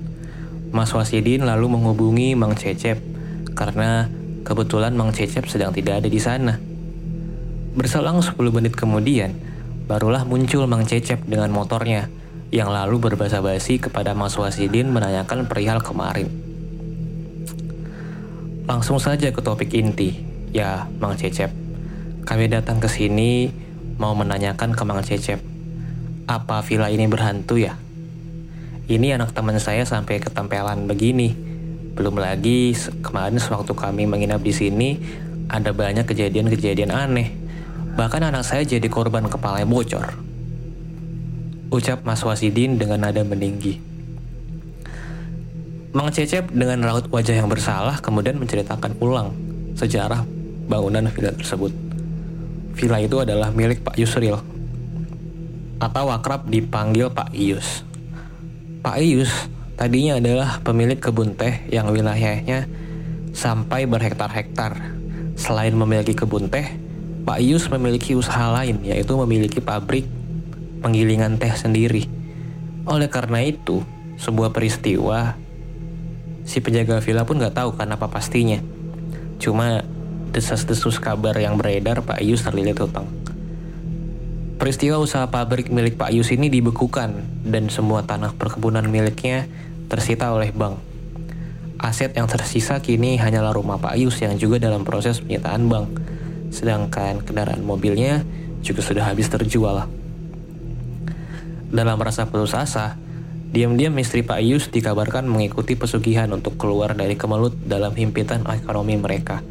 Mas 0.74 0.90
Wasidin 0.90 1.46
lalu 1.46 1.70
menghubungi 1.70 2.34
Mang 2.34 2.58
Cecep 2.58 2.98
karena 3.54 4.10
kebetulan 4.42 4.98
Mang 4.98 5.14
Cecep 5.14 5.46
sedang 5.46 5.70
tidak 5.70 6.02
ada 6.02 6.10
di 6.10 6.18
sana. 6.18 6.58
Berselang 7.78 8.26
10 8.26 8.42
menit 8.50 8.74
kemudian, 8.74 9.38
barulah 9.86 10.26
muncul 10.26 10.66
Mang 10.66 10.90
Cecep 10.90 11.30
dengan 11.30 11.54
motornya 11.54 12.10
yang 12.50 12.74
lalu 12.74 12.98
berbahasa 12.98 13.42
basi 13.46 13.78
kepada 13.78 14.18
Mas 14.18 14.34
Wasidin 14.34 14.90
menanyakan 14.90 15.46
perihal 15.46 15.82
kemarin. 15.86 16.30
Langsung 18.66 19.02
saja 19.02 19.30
ke 19.34 19.42
topik 19.42 19.74
inti, 19.74 20.18
ya 20.54 20.90
Mang 21.02 21.18
Cecep. 21.18 21.50
Kami 22.26 22.46
datang 22.50 22.78
ke 22.78 22.90
sini 22.90 23.50
mau 23.98 24.14
menanyakan 24.14 24.78
ke 24.78 24.84
Mang 24.86 25.02
Cecep 25.02 25.42
apa 26.30 26.62
villa 26.62 26.94
ini 26.94 27.10
berhantu 27.10 27.58
ya? 27.58 27.74
Ini 28.86 29.18
anak 29.18 29.34
teman 29.34 29.58
saya 29.58 29.82
sampai 29.82 30.22
ketempelan 30.22 30.86
begini. 30.86 31.34
Belum 31.98 32.22
lagi 32.22 32.78
kemarin 33.02 33.42
sewaktu 33.42 33.74
kami 33.74 34.06
menginap 34.06 34.46
di 34.46 34.54
sini 34.54 35.02
ada 35.50 35.74
banyak 35.74 36.06
kejadian-kejadian 36.06 36.94
aneh. 36.94 37.34
Bahkan 37.98 38.30
anak 38.30 38.46
saya 38.46 38.62
jadi 38.62 38.86
korban 38.86 39.26
kepala 39.26 39.66
bocor. 39.66 40.29
Ucap 41.70 42.02
Mas 42.02 42.26
Wasidin 42.26 42.82
dengan 42.82 43.06
nada 43.06 43.22
meninggi. 43.22 43.78
Mang 45.94 46.10
Cecep 46.10 46.50
dengan 46.50 46.82
raut 46.82 47.06
wajah 47.14 47.38
yang 47.38 47.50
bersalah 47.50 48.02
kemudian 48.02 48.42
menceritakan 48.42 48.98
ulang 48.98 49.38
sejarah 49.78 50.26
bangunan 50.66 51.06
villa 51.14 51.30
tersebut. 51.34 51.70
Villa 52.74 52.98
itu 53.02 53.22
adalah 53.22 53.54
milik 53.54 53.86
Pak 53.86 54.02
Yusril, 54.02 54.38
atau 55.78 56.10
akrab 56.10 56.50
dipanggil 56.50 57.14
Pak 57.14 57.38
Ius. 57.38 57.86
Pak 58.82 58.98
Ius 59.00 59.32
tadinya 59.78 60.20
adalah 60.20 60.60
pemilik 60.66 60.98
kebun 61.00 61.38
teh 61.38 61.70
yang 61.70 61.94
wilayahnya 61.94 62.66
sampai 63.32 63.86
berhektar-hektar. 63.86 64.78
Selain 65.40 65.72
memiliki 65.72 66.18
kebun 66.18 66.52
teh, 66.52 66.66
Pak 67.24 67.40
Ius 67.40 67.72
memiliki 67.72 68.18
usaha 68.18 68.52
lain 68.52 68.84
yaitu 68.84 69.16
memiliki 69.16 69.62
pabrik 69.64 70.19
penggilingan 70.80 71.40
teh 71.40 71.52
sendiri. 71.54 72.08
Oleh 72.88 73.12
karena 73.12 73.44
itu, 73.44 73.86
sebuah 74.20 74.52
peristiwa 74.52 75.36
si 76.44 76.60
penjaga 76.66 76.98
villa 77.00 77.24
pun 77.24 77.38
nggak 77.38 77.56
tahu 77.56 77.78
kan 77.78 77.94
apa 77.94 78.10
pastinya. 78.10 78.58
Cuma 79.38 79.86
desas-desus 80.34 80.98
kabar 80.98 81.38
yang 81.38 81.56
beredar 81.56 82.02
Pak 82.02 82.22
Ius 82.22 82.42
terlilit 82.42 82.78
hutang. 82.82 83.08
Peristiwa 84.60 85.00
usaha 85.00 85.24
pabrik 85.32 85.72
milik 85.72 85.96
Pak 85.96 86.12
Yus 86.12 86.36
ini 86.36 86.52
dibekukan 86.52 87.16
dan 87.48 87.72
semua 87.72 88.04
tanah 88.04 88.36
perkebunan 88.36 88.84
miliknya 88.92 89.48
tersita 89.88 90.36
oleh 90.36 90.52
bank. 90.52 90.84
Aset 91.80 92.12
yang 92.20 92.28
tersisa 92.28 92.84
kini 92.84 93.16
hanyalah 93.16 93.56
rumah 93.56 93.80
Pak 93.80 93.96
Yus 93.96 94.20
yang 94.20 94.36
juga 94.36 94.60
dalam 94.60 94.84
proses 94.84 95.24
penyitaan 95.24 95.72
bank. 95.72 95.88
Sedangkan 96.52 97.24
kendaraan 97.24 97.64
mobilnya 97.64 98.28
juga 98.60 98.84
sudah 98.84 99.08
habis 99.08 99.32
terjual. 99.32 99.88
Dalam 101.70 102.02
rasa 102.02 102.26
putus 102.26 102.58
asa, 102.58 102.98
diam-diam 103.54 103.94
istri 104.02 104.26
Pak 104.26 104.42
Yus 104.42 104.74
dikabarkan 104.74 105.30
mengikuti 105.30 105.78
pesugihan 105.78 106.26
untuk 106.34 106.58
keluar 106.58 106.98
dari 106.98 107.14
kemelut 107.14 107.54
dalam 107.62 107.94
himpitan 107.94 108.42
ekonomi 108.50 108.98
mereka. 108.98 109.46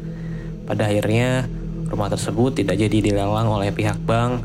Pada 0.67 0.91
akhirnya, 0.91 1.47
rumah 1.87 2.11
tersebut 2.11 2.59
tidak 2.59 2.75
jadi 2.75 2.99
dilelang 2.99 3.47
oleh 3.47 3.71
pihak 3.71 4.03
bank 4.03 4.43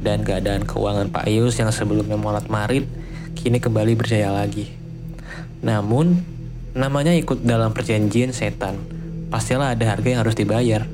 dan 0.00 0.24
keadaan 0.24 0.64
keuangan 0.64 1.12
Pak 1.12 1.28
Yus 1.28 1.60
yang 1.60 1.68
sebelumnya 1.68 2.16
molat 2.16 2.48
marit 2.48 2.88
kini 3.36 3.60
kembali 3.60 4.00
berjaya 4.00 4.32
lagi. 4.32 4.72
Namun, 5.60 6.24
namanya 6.72 7.12
ikut 7.12 7.44
dalam 7.44 7.76
perjanjian 7.76 8.32
setan. 8.32 8.80
Pastilah 9.28 9.76
ada 9.76 9.92
harga 9.92 10.08
yang 10.08 10.20
harus 10.24 10.34
dibayar. 10.34 10.88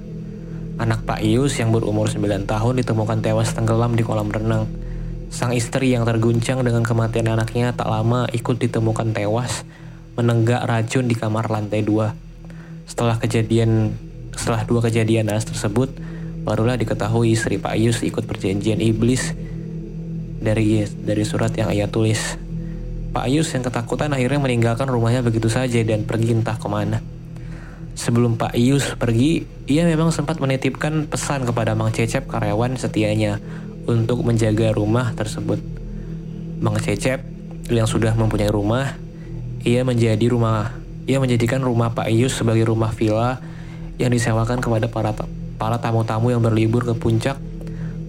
Anak 0.77 1.07
Pak 1.07 1.23
Yus 1.23 1.57
yang 1.57 1.71
berumur 1.71 2.11
9 2.11 2.51
tahun 2.51 2.75
ditemukan 2.83 3.23
tewas 3.23 3.55
tenggelam 3.55 3.95
di 3.95 4.03
kolam 4.03 4.29
renang. 4.29 4.86
Sang 5.27 5.51
istri 5.51 5.91
yang 5.91 6.07
terguncang 6.07 6.63
dengan 6.63 6.87
kematian 6.87 7.27
anaknya 7.27 7.75
tak 7.75 7.91
lama 7.91 8.31
ikut 8.31 8.57
ditemukan 8.63 9.11
tewas 9.11 9.67
menenggak 10.15 10.65
racun 10.65 11.11
di 11.11 11.19
kamar 11.19 11.51
lantai 11.51 11.83
2. 11.83 12.89
Setelah 12.89 13.19
kejadian 13.19 13.93
setelah 14.37 14.69
dua 14.69 14.85
kejadian 14.85 15.33
naas 15.33 15.49
tersebut, 15.49 15.91
barulah 16.45 16.77
diketahui 16.77 17.33
Sri 17.35 17.57
Pak 17.57 17.73
Ayus 17.73 18.05
ikut 18.05 18.29
perjanjian 18.29 18.79
iblis 18.85 19.33
dari 20.39 20.85
dari 20.87 21.25
surat 21.25 21.51
yang 21.57 21.73
ia 21.73 21.89
tulis. 21.89 22.39
Pak 23.17 23.25
Ayus 23.27 23.49
yang 23.57 23.65
ketakutan 23.65 24.13
akhirnya 24.13 24.39
meninggalkan 24.39 24.87
rumahnya 24.87 25.25
begitu 25.25 25.49
saja 25.49 25.81
dan 25.83 26.05
pergi 26.05 26.37
entah 26.37 26.61
ke 26.61 26.69
mana. 26.69 27.01
Sebelum 27.97 28.37
Pak 28.37 28.53
Ayus 28.53 28.93
pergi, 28.93 29.49
ia 29.65 29.89
memang 29.89 30.13
sempat 30.13 30.37
menitipkan 30.37 31.09
pesan 31.09 31.49
kepada 31.49 31.73
Mang 31.73 31.97
Cecep 31.97 32.29
karyawan 32.29 32.77
setianya 32.77 33.41
untuk 33.87 34.23
menjaga 34.27 34.75
rumah 34.75 35.15
tersebut. 35.15 35.63
Mang 36.59 36.79
Cecep 36.79 37.23
yang 37.71 37.87
sudah 37.87 38.15
mempunyai 38.15 38.51
rumah, 38.51 38.99
ia 39.63 39.83
menjadi 39.83 40.27
rumah 40.31 40.75
ia 41.07 41.23
menjadikan 41.23 41.63
rumah 41.63 41.95
Pak 41.95 42.11
Ayus 42.11 42.35
sebagai 42.35 42.67
rumah 42.67 42.91
villa 42.91 43.39
yang 43.97 44.11
disewakan 44.11 44.59
kepada 44.59 44.91
para 44.91 45.15
para 45.57 45.79
tamu-tamu 45.79 46.35
yang 46.35 46.43
berlibur 46.43 46.83
ke 46.83 46.99
puncak, 46.99 47.39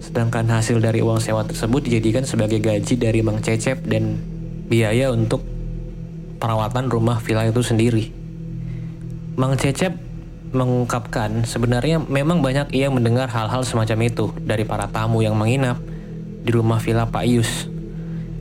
sedangkan 0.02 0.50
hasil 0.50 0.82
dari 0.82 1.00
uang 1.00 1.22
sewa 1.22 1.46
tersebut 1.46 1.86
dijadikan 1.86 2.26
sebagai 2.26 2.58
gaji 2.58 2.98
dari 2.98 3.22
Mang 3.22 3.38
Cecep 3.38 3.86
dan 3.86 4.18
biaya 4.66 5.14
untuk 5.14 5.46
perawatan 6.42 6.90
rumah 6.90 7.22
villa 7.22 7.46
itu 7.46 7.62
sendiri. 7.62 8.10
Mang 9.38 9.54
Cecep 9.54 10.07
mengungkapkan 10.48 11.44
sebenarnya 11.44 12.00
memang 12.00 12.40
banyak 12.40 12.72
ia 12.72 12.88
mendengar 12.88 13.28
hal-hal 13.28 13.64
semacam 13.68 14.08
itu 14.08 14.32
dari 14.40 14.64
para 14.64 14.88
tamu 14.88 15.20
yang 15.20 15.36
menginap 15.36 15.76
di 16.44 16.50
rumah 16.52 16.80
villa 16.80 17.04
Pak 17.04 17.24
Yus. 17.28 17.68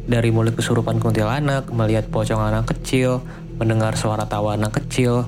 Dari 0.07 0.31
mulai 0.31 0.55
kesurupan 0.55 1.03
kuntilanak, 1.03 1.67
melihat 1.67 2.07
pocong 2.07 2.39
anak 2.39 2.71
kecil, 2.71 3.19
mendengar 3.59 3.99
suara 3.99 4.23
tawa 4.23 4.55
anak 4.55 4.79
kecil, 4.79 5.27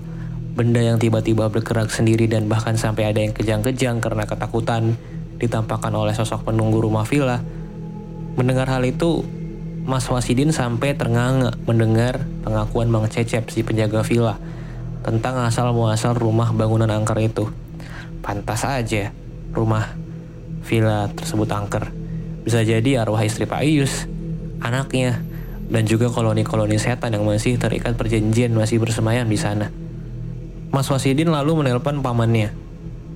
benda 0.56 0.80
yang 0.80 0.96
tiba-tiba 0.96 1.52
bergerak 1.52 1.92
sendiri 1.92 2.32
dan 2.32 2.48
bahkan 2.48 2.80
sampai 2.80 3.12
ada 3.12 3.20
yang 3.20 3.36
kejang-kejang 3.36 4.00
karena 4.00 4.24
ketakutan 4.24 4.96
ditampakkan 5.36 5.92
oleh 5.92 6.15
sosok 6.15 6.48
penunggu 6.48 6.80
rumah 6.80 7.04
villa. 7.04 7.44
Mendengar 8.39 8.72
hal 8.72 8.88
itu, 8.88 9.28
Mas 9.84 10.08
Wasidin 10.08 10.56
sampai 10.56 10.96
ternganga 10.96 11.60
mendengar 11.68 12.24
pengakuan 12.48 12.88
Bang 12.88 13.12
Cecep 13.12 13.52
si 13.52 13.68
penjaga 13.68 14.00
villa 14.08 14.39
tentang 15.02 15.40
asal 15.48 15.72
muasal 15.72 16.16
rumah 16.16 16.52
bangunan 16.52 16.90
angker 16.92 17.18
itu. 17.24 17.48
Pantas 18.20 18.68
aja 18.68 19.16
rumah 19.56 19.96
villa 20.64 21.08
tersebut 21.12 21.50
angker. 21.50 21.90
Bisa 22.44 22.62
jadi 22.64 23.04
arwah 23.04 23.24
istri 23.24 23.48
Pak 23.48 23.62
Ayus, 23.64 24.06
anaknya, 24.60 25.24
dan 25.70 25.86
juga 25.86 26.10
koloni-koloni 26.10 26.82
setan 26.82 27.14
yang 27.14 27.24
masih 27.24 27.62
terikat 27.62 27.96
perjanjian 27.96 28.52
masih 28.52 28.82
bersemayam 28.82 29.30
di 29.30 29.38
sana. 29.38 29.70
Mas 30.70 30.90
Wasidin 30.90 31.34
lalu 31.34 31.66
menelpon 31.66 32.06
pamannya 32.06 32.54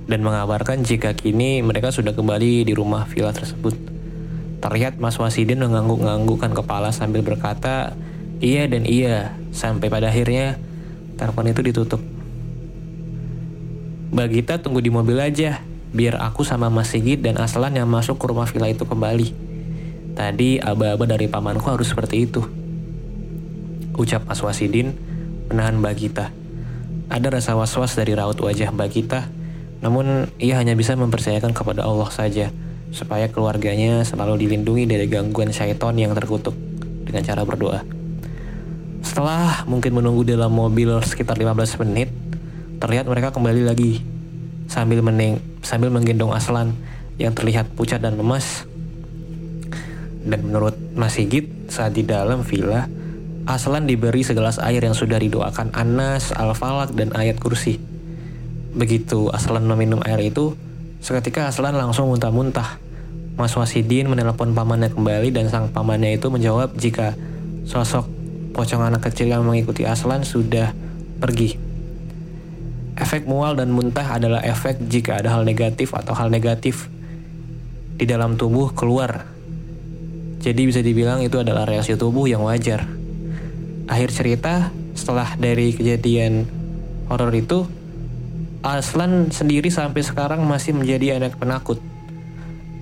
dan 0.10 0.20
mengabarkan 0.26 0.82
jika 0.82 1.14
kini 1.14 1.62
mereka 1.62 1.94
sudah 1.94 2.14
kembali 2.18 2.66
di 2.66 2.74
rumah 2.74 3.06
villa 3.06 3.30
tersebut. 3.30 3.78
Terlihat 4.64 4.98
Mas 4.98 5.20
Wasidin 5.20 5.60
mengangguk-anggukkan 5.62 6.56
kepala 6.56 6.90
sambil 6.96 7.22
berkata, 7.22 7.94
iya 8.40 8.66
dan 8.66 8.88
iya, 8.88 9.36
sampai 9.52 9.92
pada 9.92 10.10
akhirnya 10.10 10.58
telepon 11.24 11.48
itu 11.48 11.64
ditutup. 11.64 12.04
Bagita 14.14 14.60
tunggu 14.60 14.84
di 14.84 14.92
mobil 14.92 15.18
aja, 15.18 15.64
biar 15.96 16.20
aku 16.20 16.44
sama 16.44 16.68
Mas 16.68 16.92
Sigit 16.92 17.24
dan 17.24 17.40
Aslan 17.40 17.74
yang 17.80 17.88
masuk 17.88 18.20
ke 18.20 18.26
rumah 18.28 18.46
villa 18.46 18.68
itu 18.68 18.84
kembali. 18.84 19.32
Tadi 20.14 20.62
aba-aba 20.62 21.10
dari 21.10 21.26
pamanku 21.32 21.66
harus 21.72 21.90
seperti 21.90 22.30
itu. 22.30 22.46
Ucap 23.98 24.28
Mas 24.30 24.44
Wasidin 24.44 24.94
menahan 25.50 25.82
Bagita. 25.82 26.30
Ada 27.10 27.40
rasa 27.40 27.58
was-was 27.58 27.98
dari 27.98 28.14
raut 28.14 28.38
wajah 28.38 28.70
Mbak 28.70 28.90
kita, 28.94 29.26
namun 29.82 30.30
ia 30.38 30.62
hanya 30.62 30.78
bisa 30.78 30.94
mempercayakan 30.94 31.54
kepada 31.54 31.86
Allah 31.86 32.10
saja, 32.14 32.54
supaya 32.94 33.30
keluarganya 33.30 34.06
selalu 34.06 34.46
dilindungi 34.46 34.86
dari 34.86 35.06
gangguan 35.10 35.50
syaiton 35.50 35.98
yang 35.98 36.14
terkutuk 36.14 36.54
dengan 37.06 37.22
cara 37.26 37.42
berdoa. 37.46 38.03
Setelah 39.04 39.68
mungkin 39.68 40.00
menunggu 40.00 40.24
dalam 40.24 40.56
mobil 40.56 40.88
sekitar 41.04 41.36
15 41.36 41.84
menit, 41.84 42.08
terlihat 42.80 43.04
mereka 43.04 43.36
kembali 43.36 43.68
lagi 43.68 44.00
sambil 44.72 45.04
mening 45.04 45.44
sambil 45.60 45.92
menggendong 45.92 46.32
Aslan 46.32 46.72
yang 47.20 47.36
terlihat 47.36 47.68
pucat 47.76 48.00
dan 48.00 48.16
lemas. 48.16 48.64
Dan 50.24 50.48
menurut 50.48 50.80
Mas 50.96 51.20
Sigit, 51.20 51.52
saat 51.68 51.92
di 51.92 52.08
dalam 52.08 52.48
villa, 52.48 52.88
Aslan 53.44 53.84
diberi 53.84 54.24
segelas 54.24 54.56
air 54.56 54.80
yang 54.80 54.96
sudah 54.96 55.20
didoakan 55.20 55.76
Anas, 55.76 56.32
Al-Falak, 56.32 56.96
dan 56.96 57.12
ayat 57.12 57.44
kursi. 57.44 57.76
Begitu 58.72 59.28
Aslan 59.36 59.68
meminum 59.68 60.00
air 60.08 60.24
itu, 60.24 60.56
seketika 61.04 61.52
Aslan 61.52 61.76
langsung 61.76 62.08
muntah-muntah. 62.08 62.80
Mas 63.36 63.52
Wasidin 63.52 64.08
menelpon 64.08 64.56
pamannya 64.56 64.96
kembali 64.96 65.36
dan 65.36 65.52
sang 65.52 65.68
pamannya 65.76 66.16
itu 66.16 66.32
menjawab 66.32 66.72
jika 66.80 67.18
sosok 67.68 68.13
pocong 68.54 68.86
anak 68.86 69.10
kecil 69.10 69.34
yang 69.34 69.44
mengikuti 69.44 69.84
Aslan 69.84 70.22
sudah 70.24 70.72
pergi. 71.18 71.58
Efek 72.94 73.26
mual 73.26 73.58
dan 73.58 73.74
muntah 73.74 74.06
adalah 74.06 74.46
efek 74.46 74.86
jika 74.86 75.20
ada 75.20 75.34
hal 75.34 75.44
negatif 75.44 75.92
atau 75.98 76.14
hal 76.14 76.30
negatif 76.30 76.88
di 77.98 78.06
dalam 78.06 78.38
tubuh 78.38 78.72
keluar. 78.78 79.26
Jadi 80.40 80.62
bisa 80.70 80.80
dibilang 80.86 81.26
itu 81.26 81.42
adalah 81.42 81.66
reaksi 81.66 81.98
tubuh 81.98 82.30
yang 82.30 82.46
wajar 82.46 83.04
akhir 83.88 84.10
cerita 84.16 84.72
setelah 84.96 85.36
dari 85.36 85.76
kejadian 85.76 86.48
horor 87.12 87.34
itu 87.36 87.68
Aslan 88.64 89.28
sendiri 89.28 89.68
sampai 89.68 90.08
sekarang 90.08 90.48
masih 90.48 90.72
menjadi 90.72 91.20
anak 91.20 91.36
penakut. 91.36 91.84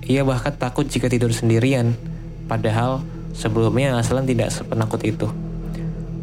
Ia 0.06 0.22
bahkan 0.22 0.54
takut 0.54 0.86
jika 0.86 1.10
tidur 1.10 1.34
sendirian, 1.34 1.98
padahal 2.46 3.02
sebelumnya 3.34 3.98
Aslan 3.98 4.22
tidak 4.22 4.54
sepenakut 4.54 5.02
itu. 5.02 5.26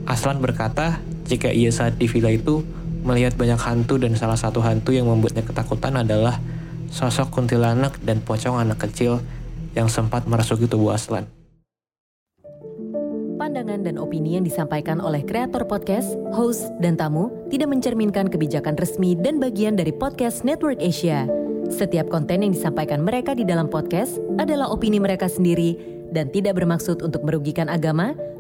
Aslan 0.09 0.41
berkata 0.41 0.97
jika 1.29 1.53
ia 1.53 1.69
saat 1.69 2.01
di 2.01 2.09
villa 2.09 2.33
itu 2.33 2.65
melihat 3.05 3.37
banyak 3.37 3.61
hantu 3.61 4.01
dan 4.01 4.17
salah 4.17 4.35
satu 4.35 4.59
hantu 4.59 4.89
yang 4.89 5.05
membuatnya 5.05 5.45
ketakutan 5.45 6.01
adalah 6.01 6.41
sosok 6.89 7.29
kuntilanak 7.29 7.95
dan 8.01 8.19
pocong 8.25 8.57
anak 8.57 8.89
kecil 8.89 9.21
yang 9.77 9.85
sempat 9.85 10.25
merasuki 10.25 10.65
tubuh 10.65 10.97
Aslan 10.97 11.29
pandangan 13.49 13.81
dan 13.81 13.95
opini 13.97 14.37
yang 14.37 14.45
disampaikan 14.45 15.01
oleh 15.01 15.25
kreator 15.25 15.65
podcast, 15.65 16.13
host, 16.35 16.69
dan 16.77 16.93
tamu 16.93 17.33
tidak 17.49 17.73
mencerminkan 17.73 18.29
kebijakan 18.29 18.77
resmi 18.77 19.17
dan 19.17 19.41
bagian 19.41 19.73
dari 19.73 19.89
podcast 19.89 20.45
Network 20.45 20.77
Asia. 20.77 21.25
Setiap 21.73 22.13
konten 22.13 22.45
yang 22.45 22.53
disampaikan 22.53 23.01
mereka 23.01 23.33
di 23.33 23.41
dalam 23.41 23.65
podcast 23.65 24.21
adalah 24.37 24.69
opini 24.69 25.01
mereka 25.01 25.25
sendiri 25.25 25.81
dan 26.13 26.29
tidak 26.29 26.61
bermaksud 26.61 27.01
untuk 27.01 27.25
merugikan 27.25 27.73
agama, 27.73 28.13